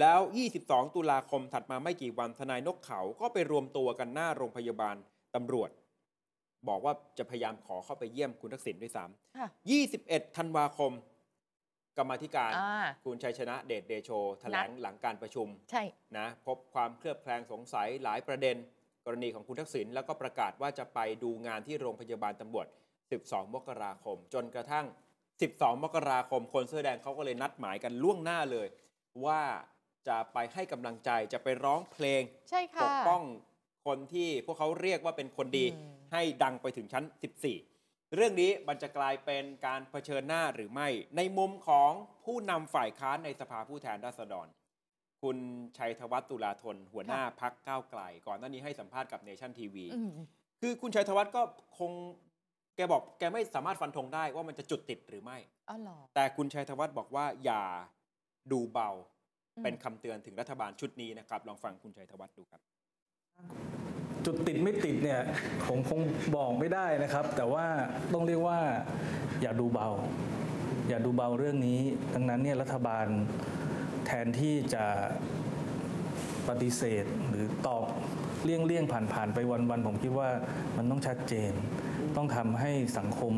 [0.00, 0.20] แล้ว
[0.58, 4.96] 22 ตุลาคมถัดมาไม่กี่วันทนายนกเขาก็ไปรวมตัวกันหน้าโรงพยาบาล
[5.34, 5.70] ตำรวจ
[6.68, 9.04] บอกว่าจะพยายามขอเข้าไปเยี่ยมคุณทักษิณด้วยซ้
[9.36, 10.92] ค่ะำ21 ธันวาคม
[11.98, 15.82] กรรมาธิการอ่าคุณชัยชนะเดชเดโชแถลงหลังการประชุม ใช่
[16.18, 18.56] นะพบความเคลือบแคลงสงสัยหลายประเด็น
[19.04, 22.66] กรณีของคุณทักษิณแล้วก็ประกาศว่าจะไปดูงานที่โรงพยาบาลตำรวจ
[23.10, 24.86] 12 มกราคม จนกระทั่ง
[25.34, 28.66] 12 มกราคม คนเสื้อแดงเขาก็เลยนัดหมายกันล่วงหน้าเลย
[29.26, 29.42] ว่า
[30.08, 33.22] จะไปให้กำลังใจจะไปร้องเพลงใช่ค่ะปกป้อง
[33.86, 37.04] คนที่พวกเขาเรียกว่าเป็นคนดีอืม ให้ดังไปถึงชั้น
[37.58, 41.92] 14 เรื่องนี้มันจะกลายเป็นการเผชิญหน้าหรือไม่ ในมุมของ
[42.24, 44.46] ผู้นำฝ่ายค้านในสภาผู้แทนราษฎร
[45.22, 45.36] คุณ
[45.78, 50.10] ชัยธวัฒน์ตุลาธน หัวหน้าพักก้าวไกล ก่อนหน้านี้ให้สัมภาษณ์กับเนชั่นทีวีอืม
[50.60, 51.42] คือคุณชัยธวัฒน์ก็
[51.78, 51.92] คง
[52.76, 55.38] แกบอกแกไม่สามารถฟันธงได้ว่ามันจะจุดติดหรือไม่
[55.70, 57.62] อ๋อเหรอแต่คุณชัยธวัฒน์บอกว่าอย่า
[58.52, 58.90] ดูเบา
[59.56, 62.60] อืมเป็นคำเตือนถึงรัฐบาลชุดนี้นะครับ ลองฟังคุณชัยธวัฒน์ดูครับ
[64.26, 65.20] จุดติดไม่ติดเนี่ย
[65.66, 66.00] ผมคง
[66.36, 67.66] บอกไม่ได้นะครับ แต่ว่า
[68.12, 68.58] ต้องเรียกว่า
[69.42, 69.88] อย่าดูเบา
[70.88, 71.80] อย่าดูเบาเรื่องนี้
[72.14, 73.06] ดังนั้นเนี่ยรัฐบาล
[74.06, 74.84] แทนที่จะ
[76.48, 77.86] ปฏิเสธหรือตอบ
[78.44, 80.28] เลี่ยงเลี่ยงผ่านผ่านไปวันๆผมคิดว่า
[80.76, 81.52] มันต้องชัดเจน
[82.16, 83.34] ต้องทำให้สังคม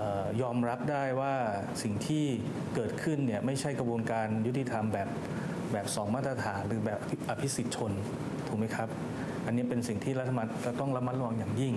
[0.00, 1.34] ออยอมรับได้ว่า
[1.82, 2.24] สิ่งที่
[2.74, 5.08] เกิดขึ้นเนี่ยไม่ใช่กระบวนการยุติธรรมแบบ
[5.72, 7.92] แบบสองมาตรฐานหรือแบบอภิสิทธิชน
[8.46, 8.88] ถูกไหมครับ
[9.48, 11.74] อันนี้เป็นสิ่งที่รัฐบาลจะต้องระมัดระวังอย่างยิ่ง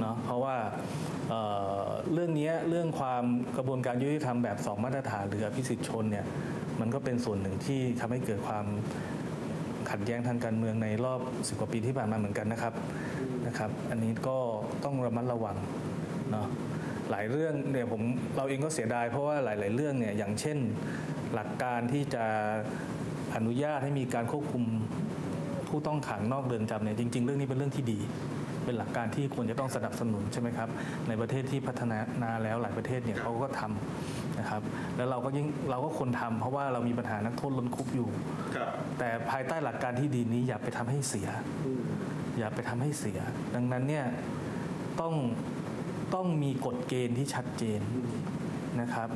[0.00, 0.56] เนาะเพราะว่า
[1.28, 3.24] เเรื่องนี้เรื่องความ
[3.56, 6.26] กระบวนการยุติธรรมแบบสองมาตรฐานหรืออภิสิทธิชนเนี่ย
[6.80, 8.64] มันก็เป็นส่วนหนึ่งที่ทำให้เกิดความ
[9.90, 12.74] ขัดแย้งทางการเมืองในรอบสิบกว่าปีที่ผ่านมาเหมือนกันนะครับ
[13.46, 14.38] นะครับ อันนี้ก็
[14.84, 15.56] ต้องระมัดระวัง
[16.30, 16.48] เนาะ
[17.10, 18.02] หลายเรื่องเนี่ยผม
[18.36, 20.58] เราเองก็เสียดายเพราะว่าหลาย ๆ เรื่องเนี่ยอย่างเช่น
[21.34, 22.24] หลักการที่จะ
[23.36, 24.64] อนุญาตให้มีการควบคุม
[25.68, 27.98] ผู้ต้องขังนอกเรือนจำเนี่ยจริง ๆ เรื่องนี้เป็นเรื่องที่ดี
[28.64, 30.68] เป็นหลักการที่ควรจะต้องสนับสนุนใช่ไหมครับ
[31.08, 31.82] ในประเทศที่พัฒ
[32.22, 34.62] นาแล้วหลายประเทศเนี่ยเขาก็ทำนะครับ
[34.96, 38.08] แล้วเราก็ยิ่งเราก็ควรทำเพราะว่าเรามีปัญหานักโทษล้นคุกอยู่
[38.56, 41.28] ครับแต่ภายใต้หลักการที่ดีนี้อย่าไปทำให้เสีย
[42.38, 43.18] อย่าไปทำให้เสีย
[43.54, 44.04] ดังนั้นเนี่ย
[45.00, 45.14] ต้อง
[46.14, 47.80] ต้องมีกฎเกณฑ์ที่ชัดเจน
[48.80, 49.08] นะครับ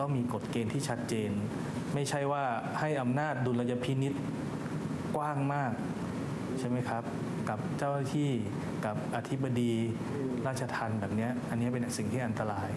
[0.00, 1.30] ต้องมีกฎเกณฑ์ที่ชัดเจน
[1.94, 2.44] ไม่ใช่ว่า
[2.80, 4.12] ให้อำนาจดุลยพินิษ
[5.16, 5.72] กว้างมาก
[6.58, 7.02] ใช่ไหมครับ
[7.48, 8.30] กับเจ้าหน้าที่
[8.86, 9.72] กับอธิบดี
[10.46, 12.70] ราชทันแบบเนี้ยอันนี้เป็นสิ่งที่อันตราย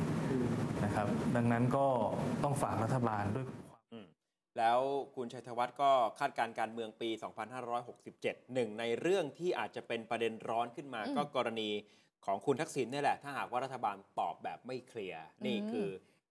[0.84, 1.86] นะครับ ดังนั้นก็
[2.43, 3.47] ต้องฝากรัฐบาลด้วย
[3.91, 4.06] อืม
[4.58, 4.80] แล้ว
[5.15, 7.10] คุณชัยธวัฒน์ก็คาดการณ์การเมืองปี
[7.82, 11.69] 2567 หนึ่งในเรื่องที่อาจจะเป็นประเด็นร้อนขึ้นมาอืมก็กรณี
[12.25, 15.88] ของคุณทักษิณนี่แหละ ถ้าหากว่ารัฐบาลตอบแบบไม่เคลียร์ นี่อืมคือ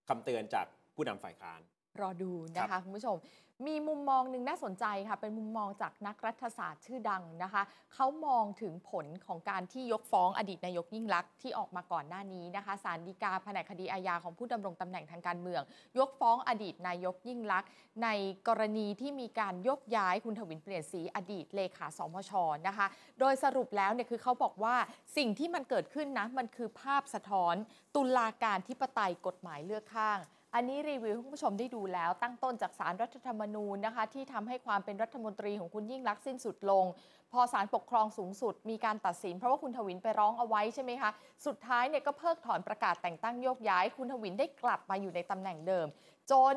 [0.08, 1.60] คำเตือนจากผู้นำฝ่ายค้าน
[2.00, 3.18] รอดูนะคะคุณผู้ชม
[3.66, 7.62] มีมุมมองหนึ่งน่าสนใจค่ะ เป็นมุมมองจากนักรัฐศาสตร์ชื่อดังนะคะ
[7.94, 15.62] เขามองถึงผลของการที่ยกฟ้องอดีตนายกยิ่งลักษณ์ที่ออกมาก่อนหน้านี้นะคะศาลฎีกาแผนกคดีอาญาของผู้ดำรงตำแหน่งทางการเมือง
[15.98, 17.70] ยกฟ้องอดีตนายกยิ่งลักษณ์
[18.02, 18.08] ใน
[18.48, 22.32] กรณีที่มีการยกย้ายคุณทวินเปลี่ยนสีอดีตเลขาสมช
[22.68, 22.86] นะคะ
[23.20, 24.76] โดยสรุปแล้วเนี่ยคือเขาบอกว่า
[25.16, 27.54] สิ่งที่มันเกิดขึ้นนะมันคือภาพสะท้อน
[27.94, 30.20] ตุลาการทิปไตยกฎหมายเลือกข้าง
[30.54, 36.84] อันนี้รีวิวคุณผู้ชมได้ดูแล้วตั้งต้นจากสารรัฐธรรมนูญนะคะ ที่ทำให้ความเป็นรัฐมนตรีของคุณยิ่งรักษณ์สิ้นสุดลง
[37.32, 41.10] พอศาลปกครองสูงสุดมีการตัดสิน เพราะว่าคุณทวินไปร้องเอาไว้ใช่ไหมคะ
[41.46, 45.86] สุดท้ายเนี่ยก็เพิกถอนประกาศแต่งตั้งโยกย้าย คุณทวินได้กลับมาอยู่ในตำแหน่งเดิม
[46.30, 46.56] จน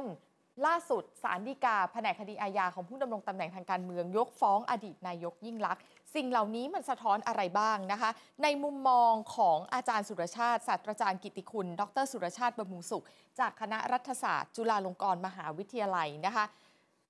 [0.65, 5.83] ล่าสุดสารดีกาแผนกคดีอาญาของผู้ดำรงตำแหน่งทางการเมืองยกฟ้องอดีตนายกยิ่งลักษณ์
[6.15, 8.09] สิ่งเหล่านี้มันสะท้อนอะไรบ้างนะคะ
[8.43, 13.05] ในมุมมองของอาจารย์สุรชาติศาสตราจารย์กิติคุณ ดร สุรชาติบำรุงสุข
[13.39, 16.45] จากคณะรัฐศาสตร์ จุฬาลงกรณ์มหาวิทยาลัยนะคะ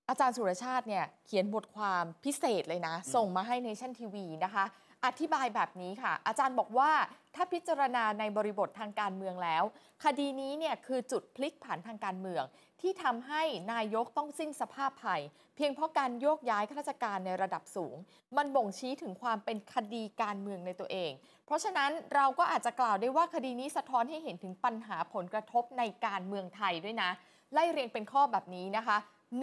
[0.09, 4.65] อาจารย์สุรชาติเนี่ยเขียนบทความพิเศษเลยนะ ส่งมาให้ Nation TV นะคะ
[5.05, 6.91] อธิบายแบบนี้ค่ะ อาจารย์บอกว่า
[7.35, 9.63] ถ้าพิจารณาในบริบททางการเมืองแล้ว
[10.03, 12.43] คดีนี้เนี่ยคือจุดพลิกผันทางการเมือง
[12.81, 15.21] ที่ทำให้นายกต้องสิ้นสภาพภัย
[15.55, 17.95] เพียงเพราะการโยกย้ายข้าราชการในระดับสูง
[18.37, 21.11] มันบ่งชี้ถึงความเป็นคดีการเมืองในตัวเอง
[21.45, 27.09] เพราะฉะนั้นเราก็อาจจะกล่าวได้ว่าคดีนี้สะท้อนให้เห็นถึงปัญหาผลกระทบในการเมืองไทยด้วยนะ
[27.53, 28.97] ไล่เรียงเป็นข้อแบบนี้นะคะ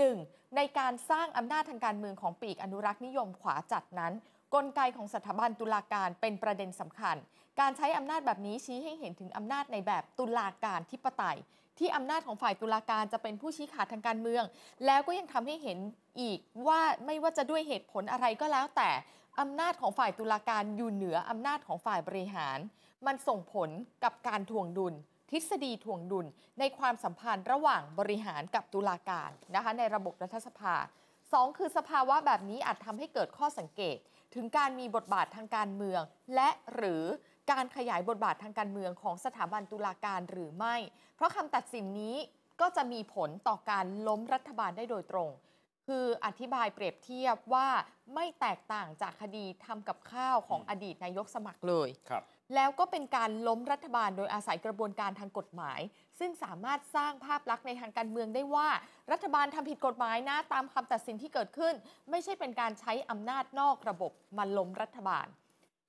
[0.05, 0.57] 1.
[0.57, 4.13] ในการสร้างอำนาจทางการเมืองของปีกอนุรักษ์นิยมขวาจัดนั้น
[4.55, 7.17] กลไกของสถาบันตุลาการเป็นประเด็นสำคัญ
[7.61, 11.39] การใช้อำนาจแบบนี้ชี้ให้เห็นถึงอำนาจในแบบตุลาการทิปไตย
[11.79, 14.45] ที่อำนาจของฝ่ายตุลาการจะเป็นผู้ชี้ขาดทางการเมือง
[14.87, 15.79] แล้วก็ยังทำให้เห็น
[16.21, 18.91] อีกว่าไม่ว่าจะด้วยเหตุผลอะไรก็แล้ว แต่
[19.41, 22.59] อำนาจของฝ่ายตุลาการอยู่เหนืออำนาจของฝ่ายบริหาร
[23.07, 23.71] มันส่งผล
[24.05, 24.95] กับการทวงดุล
[25.31, 26.27] ทฤษฎีถ่วงดุล
[26.59, 30.75] ในความสัมพันธ์ระหว่างบริหารกับตุลาการนะคะในระบบรัฐสภา
[31.33, 33.97] สองคือสภาวะแบบนี้อาจทำให้เกิดข้อสังเกต
[34.35, 36.01] ถึงการมีบทบาททางการเมือง
[36.35, 37.05] และหรือ
[37.51, 40.77] การขยายบทบาททางการเมืองของสถาบันตุลาการหรือไม่
[41.17, 42.17] เพราะคำตัดสินนี้
[42.61, 45.31] ก็จะมีผลต่อการล้มรัฐบาลได้โดยตรง
[45.87, 47.69] คืออธิบายเปรียบเทียบว่า
[48.15, 55.81] ไม่แตกต่างจากคดีทำกับข้าวของอดีตนายกสมัครเลยครับแล้วก็เป็นการล้มรัฐบาลโดยอาศัยกระบวนการทางกฎหมาย
[56.19, 58.69] ซึ่งสามารถสร้างภาพลักษณ์ในทางการเมืองได้ว่า
[59.13, 61.75] รัฐบาลทำผิดกฎหมายนะตามคำตัดสินที่เกิดขึ้น
[62.11, 65.27] ไม่ใช่เป็นการใช้อำนาจนอกระบบมาล้มรัฐบาล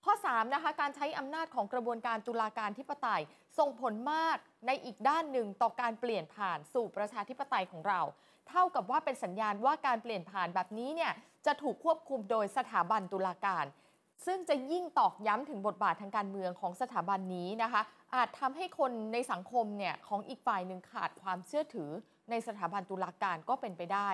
[0.05, 3.23] ข้อ3นะคะการใช้อำนาจของกระบวนการตุลาการทิปไตย
[3.59, 8.01] ส่งผลมากในอีกด้านหนึ่งต่อการเปลี่ยนผ่านสู่ประชาธิปไตยของเรา
[8.49, 11.11] เท่ากับว่าเป็นสัญญาณว่าการเปลี่ยนผ่านแบบนี้เนี่ย
[11.45, 13.65] จะถูกควบคุมโดยสถาบันตุลาการ
[14.25, 17.81] ซึ่งจะยิ่งตอกย้ำถึงบทบาททางการเมืองของสถาบันนี้นะคะ
[18.15, 21.91] อาจทำให้คนในสังคมเนี่ยของอีกฝ่ายหนึ่งขาดความเชื่อถือ
[22.29, 24.09] ในสถาบันตุลาการก็เป็นไปได้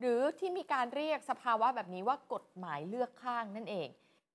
[0.00, 3.88] หรือที่มีการเรียกสภาวะแบบนี้ว่ากฎหมายเลือกข้างนั่นเอง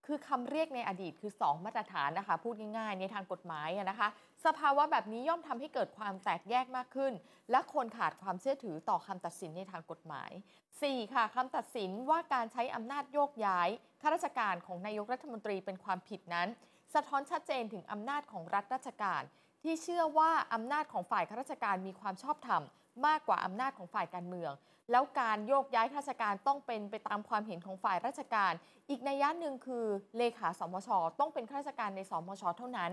[0.05, 4.09] คือคำเรียกในอดีตคือ 2 มาตรฐานนะคะ พูดง่ายๆ ในทางกฎหมายนะคะ
[4.45, 7.13] สภาวะแบบนี้ย่อมทำให้เกิดความแตกแยกมากขึ้น
[7.51, 10.31] และคนขาดความเชื่อถือต่อคำตัดสินในทางกฎหมาย
[10.71, 11.13] 4.
[11.13, 13.69] ค่ะคำตัดสินว่าการใช้อำนาจโยกย้าย
[14.01, 16.47] ข้าราชการของนายกรัฐมนตรีเป็นความผิดนั้น
[16.93, 19.21] สะท้อนชัดเจนถึงอำนาจของรัฐราชการ
[19.63, 22.63] ที่เชื่อว่าอำนาจของฝ่ายข้าราชการมีความชอบธรรม
[23.07, 24.51] มากกว่าอำนาจของฝ่ายการเมือง
[24.91, 28.53] แล้วการโยกย้ายข้าราชการต้องเป็นไปตามความเห็นของฝ่ายราชการ
[28.89, 29.85] อีกนัยยะหนึ่งคือ
[30.17, 32.91] เลขาสมช ต้องเป็นข้าราชการในสมช เท่านั้น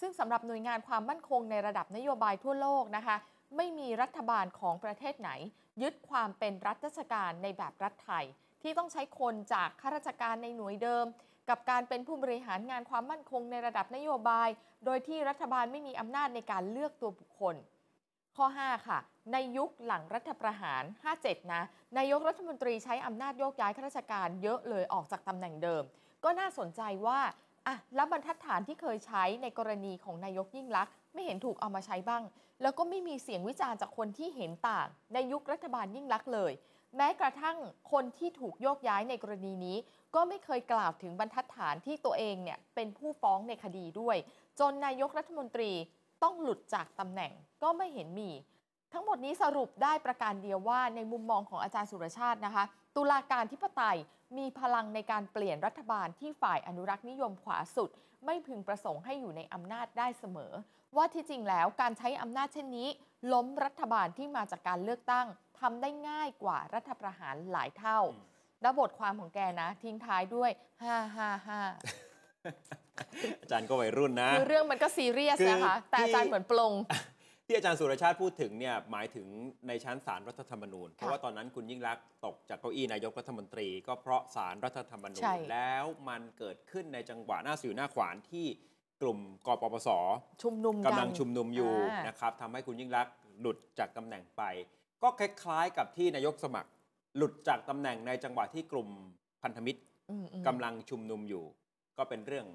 [0.00, 3.16] ซึ่งสำหรับหน่วยงานความมั่นคงในระดับนโยบายทั่วโลกนะคะ
[3.56, 5.30] ไม่มีรัฐบาลของประเทศไหน
[5.82, 8.24] ยึดความเป็นรัฐราชการในแบบรัฐไทย
[8.62, 11.06] ที่ต้องใช้คนจากข้าราชการในหน่วยเดิม
[11.48, 14.48] กับการเป็นผู้บริหารงานความมั่นคงในระดับนโยบาย
[14.84, 17.54] โดยที่รัฐบาลไม่มีอำนาจในการเลือกตัวบุคคล
[18.36, 18.98] ข้อ 5 ค่ะ
[19.32, 20.82] ในยุคหลังรัฐประหาร
[21.18, 21.62] 57 นะ
[21.98, 25.82] นายกรัฐมนตรีใช้อำนาจโยกย้ายข้าราชการเยอะเลยออกจากตำแหน่งเดิม
[26.24, 27.20] ก็น่าสนใจว่า
[27.66, 32.22] อะแล้วบรรทัดฐานที่เคยใช้ในกรณีของนายกยิ่งลักษณ์ไม่เห็นถูกเอามาใช้บ้าง
[32.62, 36.52] แล้วก็ไม่มีเสียงวิจารณ์จากคนที่เห็นต่าง ในยุครัฐบาลยิ่งลักษณ์เลย
[36.96, 37.56] แม้กระทั่ง
[37.92, 39.76] คนที่ถูกโยกย้ายในกรณีนี้
[40.14, 44.16] ก็ไม่เคยกล่าวถึงบรรทัดฐานที่ตัวเองเนี่ยเป็นผู้ฟ้องในคดีด้วย
[44.60, 45.70] จนนายกรัฐมนตรี
[46.22, 48.30] ต้องหลุดจากตำแหน่งก็ไม่เห็นมี
[48.92, 52.64] ทั้งหมดนี้สรุปได้ประการเดียวว่าในมุมมองของอาจารย์สุรชาตินะคะ
[52.96, 53.98] ตุลาการธิปไตย
[54.38, 57.90] มีพลังในการเปลี่ยนรัฐบาลที่ฝ่ายอนุรักษ์นิยมขวาสุด
[58.24, 60.52] ไม่พึงประสงค์ให้อยู่ในอำนาจได้เสมอ
[60.96, 62.88] ว่าที่จริงแล้วการใช้อำนาจเช่นนี้
[63.32, 65.26] ล้มรัฐบาลที่มาจากการเลือกตั้ง
[65.60, 68.26] ทำได้ง่ายกว่ารัฐประหารหลายเท่าอืม
[68.62, 70.50] แล้วบทความของแกนะ ทิ้งท้ายด้วย
[71.74, 72.89] 555
[73.42, 76.72] อาจารย์ก็วัยรุ่นนะคือเรื่องมันก็ซีเรียสคือนะคะแต่อาจารย์ที่เหมือนปลง
[77.46, 79.26] ที่อาจารย์สุรชาติพูดถึงเนี่ยหมายถึง
[79.68, 88.46] ในชั้นศาลรัฐธรรมนูญ เพราะว่าตอนนั้นคุณยิ่งรักษณ์ตกจากเก้าอี้นายกรัฐมนตรี ก็เพราะศาลรัฐธรรมนูญใช่แล้วมันเกิดขึ้นในจังหวะหน้าสิวหน้าขวานที่
[89.02, 89.88] กลุ่มกปปส
[90.42, 94.42] ชุมนุมกันกำลังชุมนุมอยู่อ่านนะครับทำให้คุณยิ่งรักษณ์หลุดจากตำแหน่งไป
[95.02, 96.70] ก็คล้ายๆกับที่นายกสมัคร
[97.16, 98.88] หลุดจากตำแหน่งในจังหวะที่กลุ่ม
[99.42, 101.44] พันธมิตรอืมอืมกำลังชุมนุมอยู่
[101.98, 102.46] ก็เป็นเรื่อง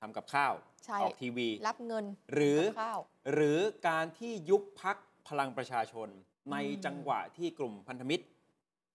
[0.00, 0.52] ทำกับข้าว
[0.84, 2.04] ใช่ ออกทีวี รับเงิน
[2.34, 3.00] หรือ กับข้าว
[3.32, 4.96] หรือการที่ยุบพัก
[5.28, 6.08] พลังประชาชน
[6.52, 8.24] ในอืมจังหวะที่กลุ่มพันธมิตร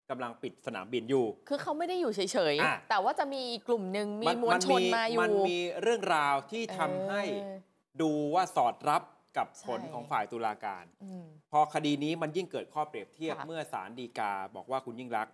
[0.09, 2.19] กำลังปิดสนามบินอยู่ คือเขาไม่ได้อยู่เฉ
[2.53, 7.55] ยอะ ๆ แต่ว่าจะมีอีกกลุ่มหนึ่งมีมวลชนมาอยู่ มันมีเรื่องราวที่ทำให้เออ
[8.01, 9.03] ดูว่าสอดรับ
[9.37, 15.33] กับผลใช่ ของฝ่ายตุลาการ อืม พอคดีนี้มันยิ่งเกิดข้อเปรียบเทียบค่ะ เมื่อศาลฎีกาบอกว่าคุณยิ่งรักษณ์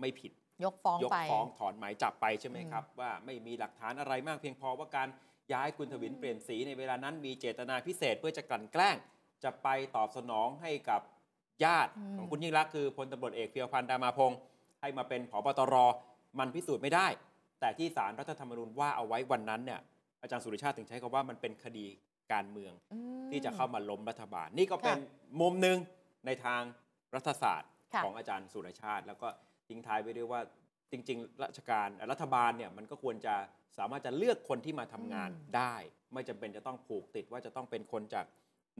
[0.00, 0.32] ไม่ผิด
[0.64, 5.08] ยกฟ้องยกไป ฟ้องถอนหมายจับไปใช่ไหมอืมครับ ว่าไม่มีหลักฐานอะไรมากเพียงพอว่าการ
[5.52, 8.96] ย้ายคุณทวินเปลี่ยนสีในเวลานั้นมีเจตนาพิเศษเพื่อจะกลั่นแกล้ง
[9.44, 11.00] จะไปตอบสนองให้กับ
[11.64, 14.38] ญาติอืม ของคุณยิ่งรักษณ์คือพลตำรวจเอกเพียวพันธ์ดามาพงศ์
[14.80, 15.74] ให้มาเป็นผบตร
[16.38, 17.06] มันพิสูจน์ไม่ได้
[17.60, 19.80] แต่ที่ศาลรัฐธรรมนูญว่าเอาไว้วันนั้นเนี่ย
[20.22, 21.86] อาจารย์สุริชาติถึงใช้คำว่ามันเป็นคดี
[22.32, 25.78] การเมือง อืม ที่จะเข้ามาล้มรัฐบาล นี่ก็เป็นค่ะมุมหนึ่ง
[26.26, 26.62] ในทาง
[27.14, 29.28] รัฐศาสตร์ค่ะ ของอาจารย์สุรชาติ แล้วก็
[29.68, 30.40] ทิ้งท้ายไว้ด้วยว่า
[30.92, 33.34] จริง ๆ ราชการรัฐบาลเนี่ยมันก็ควรจะ
[33.78, 35.74] สามารถจะเลือกคนที่มาทำงานได้
[36.14, 38.26] ไม่จำเป็นจะต้องผูกติดว่าจะต้องเป็นคนจาก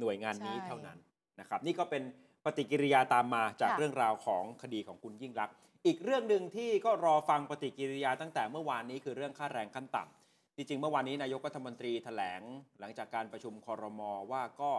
[0.01, 0.99] หน่วยงานนี้ใช่เท่านั้น
[1.40, 2.03] นะครับ นี่ก็เป็น
[2.45, 5.55] ปฏิกิริยาตามมาจากค่ะเรื่องราวของคดีของคุณยิ่งรักษณ์
[5.87, 12.40] อีกเรื่องหนึ่งที่ก็รอฟังปฏิกิริยาตั้งแต่เมื่อวานนี้คือเรื่องค่าแรงขั้นต่ำจริงๆเมื่อวานนี้นายกรัฐมนตรีแถลง
[12.81, 14.71] หลังจากการประชุมคอรมอว่าก็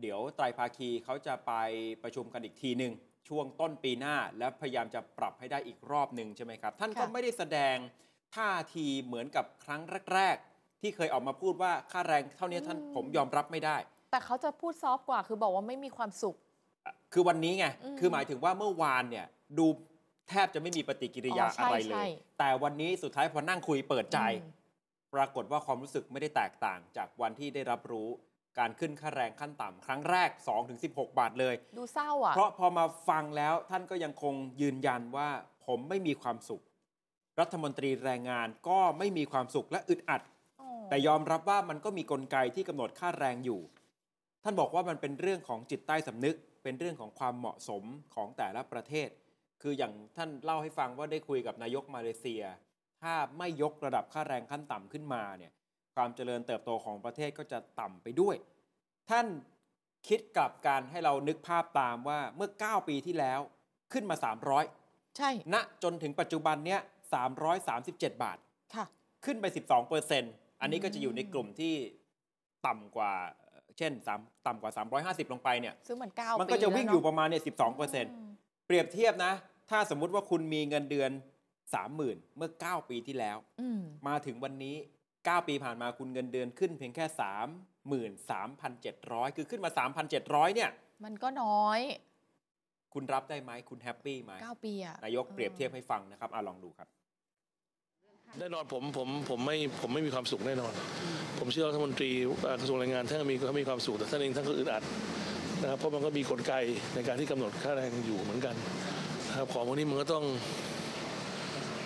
[0.00, 1.52] เดี๋ยวไตรภาคีเขาจะไป
[2.02, 2.92] ประชุมกันอีกทีหนึ่ง
[3.28, 7.76] ช่วงต้นปีหน้า และพยายามจะปรับให้ได้อีกรอบหนึ่งใช่ไหมครับ ท่านก็ค่ะไม่ได้แสดง
[8.34, 9.82] ท่าทีเหมือนกับครั้ง
[10.14, 13.76] แรก ๆ ที่เคยออกมาพูดว่าค่าแรงเท่านี้ท่านผมยอมรับไม่ได้
[14.10, 16.36] แต่เขาจะพูดซอฟต์กว่าคือบอกว่าไม่มีความสุข
[17.12, 19.26] คือวันนี้ไงอืมคือหมายถึงว่าเมื่อวานเนี่ย
[19.58, 19.66] ดู
[20.28, 24.52] แทบจะไม่มีปฏิกิริยาอ๋อใช่อะไรเลใช่ยแต่วันนี้สุดท้ายพอนั่งคุยเปิดใจอืม
[25.14, 28.08] ปรากฏว่าความรู้สึกไม่ได้แตกต่างจากวันที่ได้รับรู้
[28.58, 30.30] การขึ้นค่าแรงขั้นต่ำครั้งแรก
[30.74, 35.28] 2-16 บาทเลย ดูเศร้าอะ เพราะพอมาฟังแล้วท่านก็ยังคงยืนยันว่า
[35.66, 36.62] ผมไม่มีความสุข
[37.40, 40.22] รัฐมนตรีแรงงานก็ไม่มีความสุขและอึดอัด
[40.60, 43.60] อ๋อแต่ยอมรับว่ามันก็มีกลไกที่กำหนดค่าแรงอยู่
[44.42, 49.08] ท่านบอกว่ามันเป็นเรื่องของจิตใต้สำนึก เป็นเรื่องของความเหมาะสมของแต่ละประเทศ
[49.62, 52.42] คืออย่างท่านเล่าให้ฟังว่าได้คุยกับนายกมาเลเซีย
[53.02, 55.52] ถ้าไม่ยกระดับค่าแรงขั้นต่ำขึ้นมาเนี่ย
[55.96, 58.36] ความเจริญเติบโตของประเทศก็จะต่ำไปด้วย
[59.10, 59.26] ท่าน
[60.08, 63.40] คิดกลับการให้เรานึกภาพตามว่าเมื่อ 9 ปีที่แล้ว
[63.92, 64.16] ขึ้นมา
[64.66, 66.80] 300 ใช่ณจนถึงปัจจุบันเนี้ย
[67.50, 68.38] 337 บาท
[68.74, 68.84] ค่ะ
[69.24, 71.74] ขึ้นไป 12เปอร์เซ็นต์อันนี้ก็จะอยู่ในกลุ่มที่
[72.66, 73.12] ต่ำกว่า
[73.78, 74.72] เช่น3ต่ำกว่า
[75.04, 78.30] 350 ลงไปเนี่ยซื้อเหมือนเก้ามันปีก็จะวิ่งอยู่ปแล้วระมาณเนี่ย12เปอร์เซ็นต์ม
[78.66, 79.32] เปรียบเทียบนะ
[79.70, 81.10] ถ้าสมมุติว่าคุณมีเงินเดือน
[81.74, 84.76] 30,000 เมื่อ 9 ปีที่แล้วอืมมาถึงวันนี้
[85.30, 87.04] 9 ปีผ่านมาคุณเงินเดือนขึ้นเพียงแค่
[88.66, 89.70] 33,700 คือขึ้นมา
[90.12, 90.70] 3,700 เนี่ย
[91.04, 91.80] มันก็น้อย
[92.94, 96.88] คุณรับได้ไหมคุณแฮปปี้ไหมเก้าปีอะนายกเปรียบเทียบให้ฟังนะครับอะลองดูครับ
[98.38, 100.72] แน่นอนผมผมผมไม่ผมไม่มีความสุขแน่นอน
[101.38, 102.10] ผมเชื่อว่ารัฐมนตรี
[102.42, 104.82] เอ่อกระทรวงแรงงานท่านมีเขามีความสุขแต่ท่านเองท่านก็อึดอัด
[105.62, 106.52] นะครับเพราะมันก็มีกลไก
[106.94, 108.54] ในการที่กำหนดค่าแรงอยู่เหมือนกัน
[109.28, 110.24] นะครับของพวกนี้มันก็ต้อง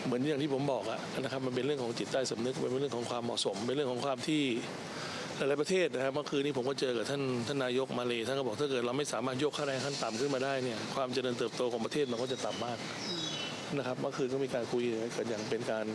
[0.07, 4.42] เหมือนอย่างที่ผมบอกอะนะครับมันเป็นเรื่องของจิตใต้สำนึกเป็นเรื่องของความเหมาะสม เป็นเรื่องของความที่
[5.36, 12.78] หลายๆประเทศนะครับเมื่อคืนนี้ผมก็เจอกับท่านท่านนายกมาเลยท่านก็บอกถ้าเกิดเราไม่สามารถยกค่าแรงขั้นต่ำขึ้นมาได้เนี่ยความเจริญเติบโตของประเทศมันก็จะต่ำมาก
[13.78, 14.82] นะครับเมื่อคืนก็มีการคุย
[15.16, 15.86] กันอย่างเป็นการ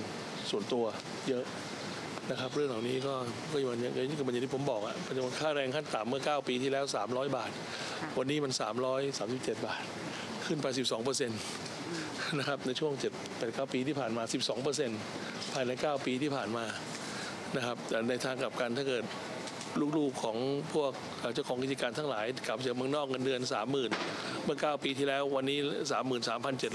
[0.49, 0.83] ส่วนตัว
[1.29, 1.43] เยอะ
[2.31, 3.13] นะครับ เรื่องเหล่านี้ก็
[3.51, 7.51] ก็อย่างอย่างอย่างที่อย่างที่ผมบอกอะปัจจุบันค่าแรงขั้นต่ำเมื่อ 9 ปีที่แล้ว 300 บาท
[8.17, 8.51] วันนี้มัน
[9.09, 9.83] 337 บาท
[10.45, 11.39] ขึ้นไป 12เปอร์เซ็นต์
[12.39, 14.99] นะครับในช่วง7 8 9ปีที่ผ่านมา 12เปอร์เซ็นต์
[15.53, 16.65] ภายใน 9 ปีที่ผ่านมา
[17.55, 19.03] นะครับแต่ในทางกลับกันถ้าเกิด
[19.97, 20.37] ลูกๆของ
[20.73, 20.91] พวก
[21.33, 25.59] เจ้าของกิจการทั้งหลายกลับจากเมืองนอกเงินเดือน 30,000 เมื่อ 9 ปีที่แล้ววันนี้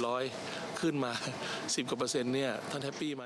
[0.03, 1.13] 33,700 ขึ้นมา
[1.53, 3.25] 10กว่าเปอร์เซ็นต์เนี่ยท่านแฮปปี้ไหม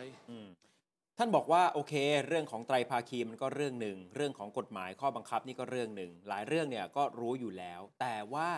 [1.18, 1.94] ท่านบอกว่าโอเค
[2.28, 8.50] เรื่องของไตรภาคีมันก็เรื่องหนึ่ง เรื่องของกฎหมายข้อบังคับนี่ก็เรื่องหนึ่ง หลายเรื่องเนี่ยก็รู้อยู่แล้ว แต่ว่า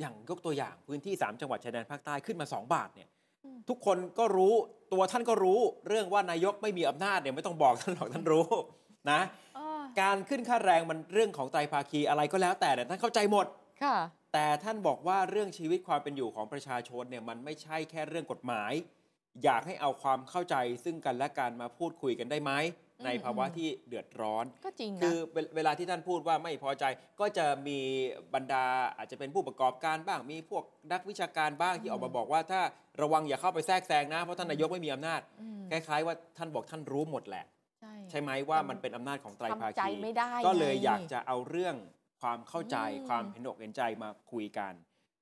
[0.00, 3.08] อย่างยกตัวอย่างพื้นที่ 3 จังหวัดชายแดนภาคใต้ขึ้นมา 2 บาทเนี่ย
[3.44, 4.54] อืมทุกคนก็รู้
[4.92, 8.46] ตัวท่านก็รู้เรื่องว่านายกไม่มีอำนาจเนี่ยไม่ต้องบอกท่านหรอกท่านรู้
[9.10, 9.20] นะ
[9.56, 13.46] เออการขึ้นค่าแรงมันเรื่องของไตรภาคีอะไรก็แล้วแต่เนี่ยท่านเข้าใจหมด
[13.82, 13.96] ค่ะ
[14.32, 18.72] แต่ท่านบอกว่าเรื่องชีวิตความเป็นอยู่ของประชาชนเนี่ยมันไม่ใช่แค่เรื่องกฎหมาย
[19.44, 26.84] อยากให้เอาความเข้าใจซึ่งกันและกันมาพูดคุยกันได้ไหมอืม ในภาวะที่เดือดร้อน ก็จริงคืนะอเวเวลาที่ท่านพูดว่าไม่พอใจ
[27.20, 27.78] ก็จะมี
[28.34, 28.64] บรรดา
[28.96, 32.60] อาจจะเป็นผู้ประกอบการบ้างมีพวกนักวิชาการบ้างที่ออกมาบอกว่าถ้า
[33.02, 37.44] ระวังอย่าเข้าไปแทรกแซงนะเพราะท่านนายกไม่มีอำนาจอืมคล้ายๆว่าท่านบอกท่านรู้หมดแหละ
[37.80, 41.76] ใช่ใช่ไหมว่ามันเป็นอำนาจของไตรภาทำใจคีไม่ได้ก็เลยไงอยากจะเอาเรื่อง
[42.20, 44.72] ความเข้าใจอืมความเห็นอกเห็นใจมาคุยกัน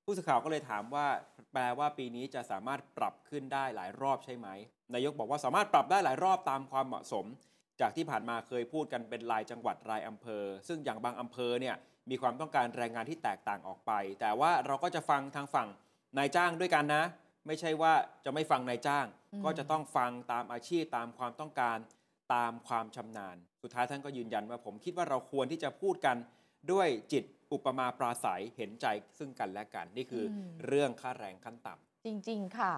[0.04, 1.06] ผู้สื่อข่าวก็เลยถามว่า
[1.52, 4.48] แปลว่าปีนี้จะสามารถปรับขึ้นได้หลายรอบใช่ไหม
[4.94, 7.26] นายกบอกว่าสามารถปรับได้หลายรอบตามความเหมาะสม
[7.80, 11.76] จากที่ผ่านมาเคยพูดกันเป็นรายจังหวัดรายอำเภอ ซึ่งอย่างบางอำเภอเนี่ย
[12.10, 15.68] มีความต้องการแรงงานที่แตกต่างออกไป แต่ว่าเราก็จะฟังทางฝั่ง
[16.18, 17.04] นายจ้างด้วยกันนะ
[17.46, 17.92] ไม่ใช่ว่า
[18.24, 21.78] จะไม่ฟังนายจ้างอืมก็จะต้องฟังตามอาชีพตามความต้องการ
[22.34, 26.16] ตามความชำนาญ สุดท้ายท่านก็ยืนยันว่าผมคิดว่าเราควรที่จะพูดกัน
[26.72, 28.86] ด้วยจิตอุปมาปราศัยเห็นใจ
[29.18, 32.72] ซึ่งกันและกันนี่คืออมเรื่องค่าแรงขั้นต่ำจริง ๆ ค่ะ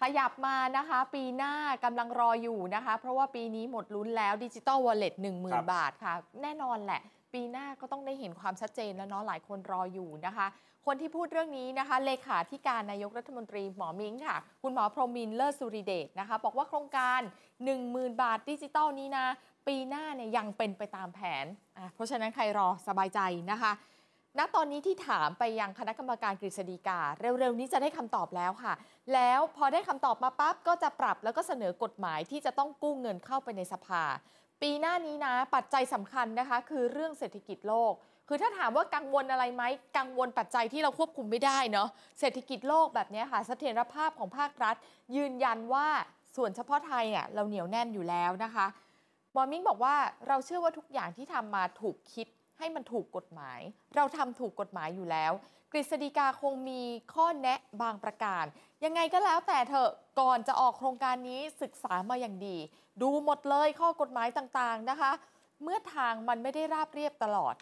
[0.00, 7.02] ขยับมานะคะ ปีหน้ากำลังรออยู่นะคะ เพราะว่าปีนี้หมดลุ้นแล้วดิจิ t a ลวอลเล็ตหนึ่งหมื่ครันบบาทค่ะ แน่นอนแหละ
[7.34, 10.46] ปีหน้าก็ต้องได้เห็นความชัดเจนแล้วเนาะหลายคนรออยู่นะคะ
[10.86, 17.20] คนที่พูดเรื่องนี้นะคะ เลขาธิการนายกรัฐมนตรีหมอมิงค่ะ คุณหมอพรหมินทร์เลิศสุริเดชนะคะ บอกว่าโครงการ
[17.70, 19.26] 10,000 บาทดิจิตอลนี้นะ
[19.68, 21.46] ปีหน้าเนี่ยยังเป็นไปตามแผน
[21.78, 23.20] อะเพราะฉะนั้นใครรอสบายใจ
[23.50, 23.72] นะคะ
[24.38, 28.74] ณตอนนี้ที่ถามไปยังคณะกรรมการกฤษฎีกา เร็วๆ นี้จะได้คำตอบแล้วค่ะ
[29.14, 34.02] แล้วพอได้คำตอบมาปั๊บก็จะปรับแล้วก็เสนอกฎหมายที่จะต้องกู้เงินเข้าไปในสภา
[34.62, 37.92] ปีหน้านี้นะ ปัจจัยสำคัญนะคะ คือเรื่องเศรษฐกิจโลก
[38.28, 39.62] คือถ้าถามว่ากังวลอะไรไหม
[39.98, 41.88] กังวลปัจจัยที่เราควบคุมไม่ได้เนาะ
[42.20, 44.76] เศรษฐกิจโลกแบบนี้ค่ะเสถียรภาพของภาครัฐ
[45.16, 45.88] ยืนยันว่า
[46.36, 48.66] ส่วนเฉพาะไทยอะเราเหนียวแน่นอยู่แล้วนะคะ
[49.34, 49.94] มอมิงบอกว่า
[50.28, 52.26] เราเชื่อว่าทุกอย่างที่ทำมาถูกคิด
[52.58, 53.60] ให้มันถูกกฎหมาย
[53.96, 55.32] เราทำถูกกฎหมายอยู่แล้ว
[55.72, 56.82] กฤษฎีกาคงมี
[57.14, 58.44] ข้อแนะบางประการ
[58.84, 59.90] ยังไงก็แล้วแต่เถอะ
[60.20, 62.56] ก่อนจะออกโครงการนี้ศึกษามาอย่างดี
[63.02, 65.12] ดูหมดเลยข้อกฎหมายต่างๆนะคะ
[65.62, 67.54] เมื่อทางมันไม่ได้ราบเรียบตลอด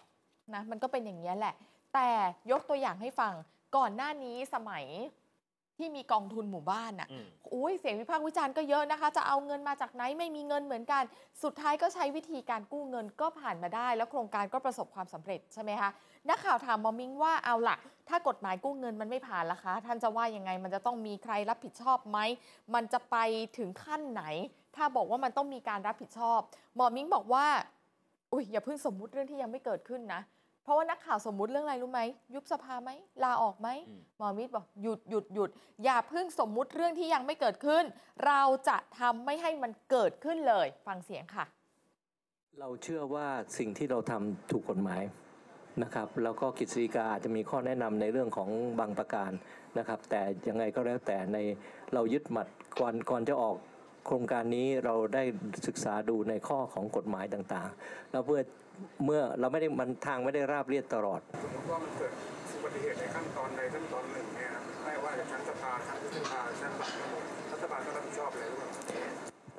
[0.53, 1.55] นะมันก็เป็นอย่างนี้แหละ
[1.93, 2.09] แต่
[2.51, 3.33] ยกตัวอย่างให้ฟัง
[3.75, 4.85] ก่อนหน้านี้สมัย
[5.77, 11.03] ที่มีกองทุนหมู่บ้านน่ะอืมอุ้ยเสียงวิพากษ์วิจารณ์ก็เยอะนะคะ จะเอาเงินมาจากไหนไม่มีเงินเหมือนกัน
[11.43, 15.89] สุดท้ายก็ใช้วิธีการกู้เงินก็ผ่านมาได้ แล้วโครงการก็ประสบความสำเร็จใช่ไหมคะ
[16.29, 17.77] นักข่าวถามหมอมิงว่าเอาล่ะ
[18.09, 22.17] ถ้ากฎหมายกู้เงินมันไม่ผ่านล่ะคะ ท่านจะว่ายังไงมันจะต้องมีใครรับผิดชอบไหม
[22.73, 23.15] มันจะไป
[23.57, 24.23] ถึงขั้นไหน
[24.75, 26.39] ถ้าบอกว่ามันต้องมีการรับผิดชอบ
[26.75, 27.45] หมอมิงบอกว่า
[28.31, 30.21] อุ้ยอย่าเพิ่งสมมุติเรื่องที่ยังไม่เกิดขึ้นนะ
[30.65, 32.01] เพราะว่านักข่าวสมมุติเรื่องอะไรรู้ไหม
[32.35, 32.89] ยุบสภาไหม
[33.23, 35.49] ลาออกไหมอืมหมอมิตรบอกหยุดหยุดหยุด
[35.83, 37.83] อย่าเพิ่งสมมุติเรื่องที่ยังไม่เกิดขึ้น
[38.27, 41.45] เราจะทำไม่ให้มันเกิดขึ้นเลย ฟังเสียงค่ะ
[42.59, 45.03] เราเชื่อว่าสิ่งที่เราทำถูกกฎหมาย
[45.83, 48.49] นะครับแล้วก็กฤษฎีกาอาจจะมีข้อแนะนำในเรื่องของ
[48.79, 49.31] บางประการ
[49.77, 51.37] นะครับ แต่ยังไงก็แล้วแต่ใน
[51.93, 52.47] เรายึดหมัด
[52.79, 53.55] ก่อนก่อนจะออก
[54.05, 55.23] โครงการนี้เราได้
[55.67, 58.41] ศึกษาดูในข้อของกฎหมายต่างๆ แล้วเพื่อ
[59.05, 62.11] เมื่อเราไม่ได้มันทางไม่ได้ราบเรียบตลอดสมมติว่ามันเกิด
[62.53, 68.69] อุบัติเหตุในขั้นตอนใดขั้นตอนหนึ่งเนี่ยครับไม่ว่าจะชั้นสภาชั้นวุฒิสภาชั้นหลักทั้งหมดรัฐบาลก็รับผิดชอบเลยหรือเปล่า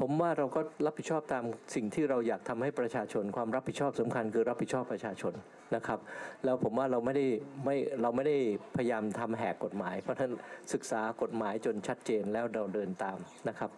[0.00, 1.44] ผมว่าเราก็รับผิดชอบตาม
[1.74, 5.32] สิ่งที่เราอยากทำให้ประชาชน ความรับผิดชอบสำคัญคือรับผิดชอบประชาชน
[5.74, 5.98] นะครับ
[6.44, 7.26] แล้วผมว่าเราไม่ได้
[7.64, 8.36] ไม่เราไม่ได้
[8.76, 10.32] พยายามทำแหกกฎหมาย เพราะฉะนั้น
[10.72, 13.18] ศึกษากฎหมายจนชัดเจนแล้วเราเดินตาม
[13.48, 13.70] นะครับ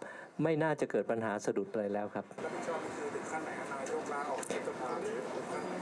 [0.43, 5.73] ไม่น่าจะเกิดปัญหาสะดุดอะไรแล้วครับรับผิดชอบคือถึงขั้นไหนครับนายกลาออกจากสภาหรือถึงขั้นไหน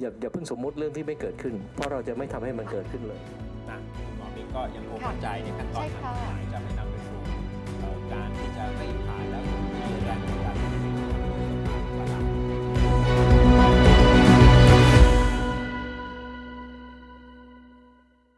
[0.00, 3.20] อย่าอย่าเพิ่งสมมุติเรื่องที่ไม่เกิดขึ้น เพราะเราจะไม่ทำให้มันเกิดขึ้นเลย
[3.70, 7.18] นะคุณหมอบิ๊กก็ยังคงค่ะมั่นใจในขั้นตอนใช่ทางค่ะกฎหมายจะไม่นำไปสู่
[7.80, 8.86] เอ่อการที่จะไม่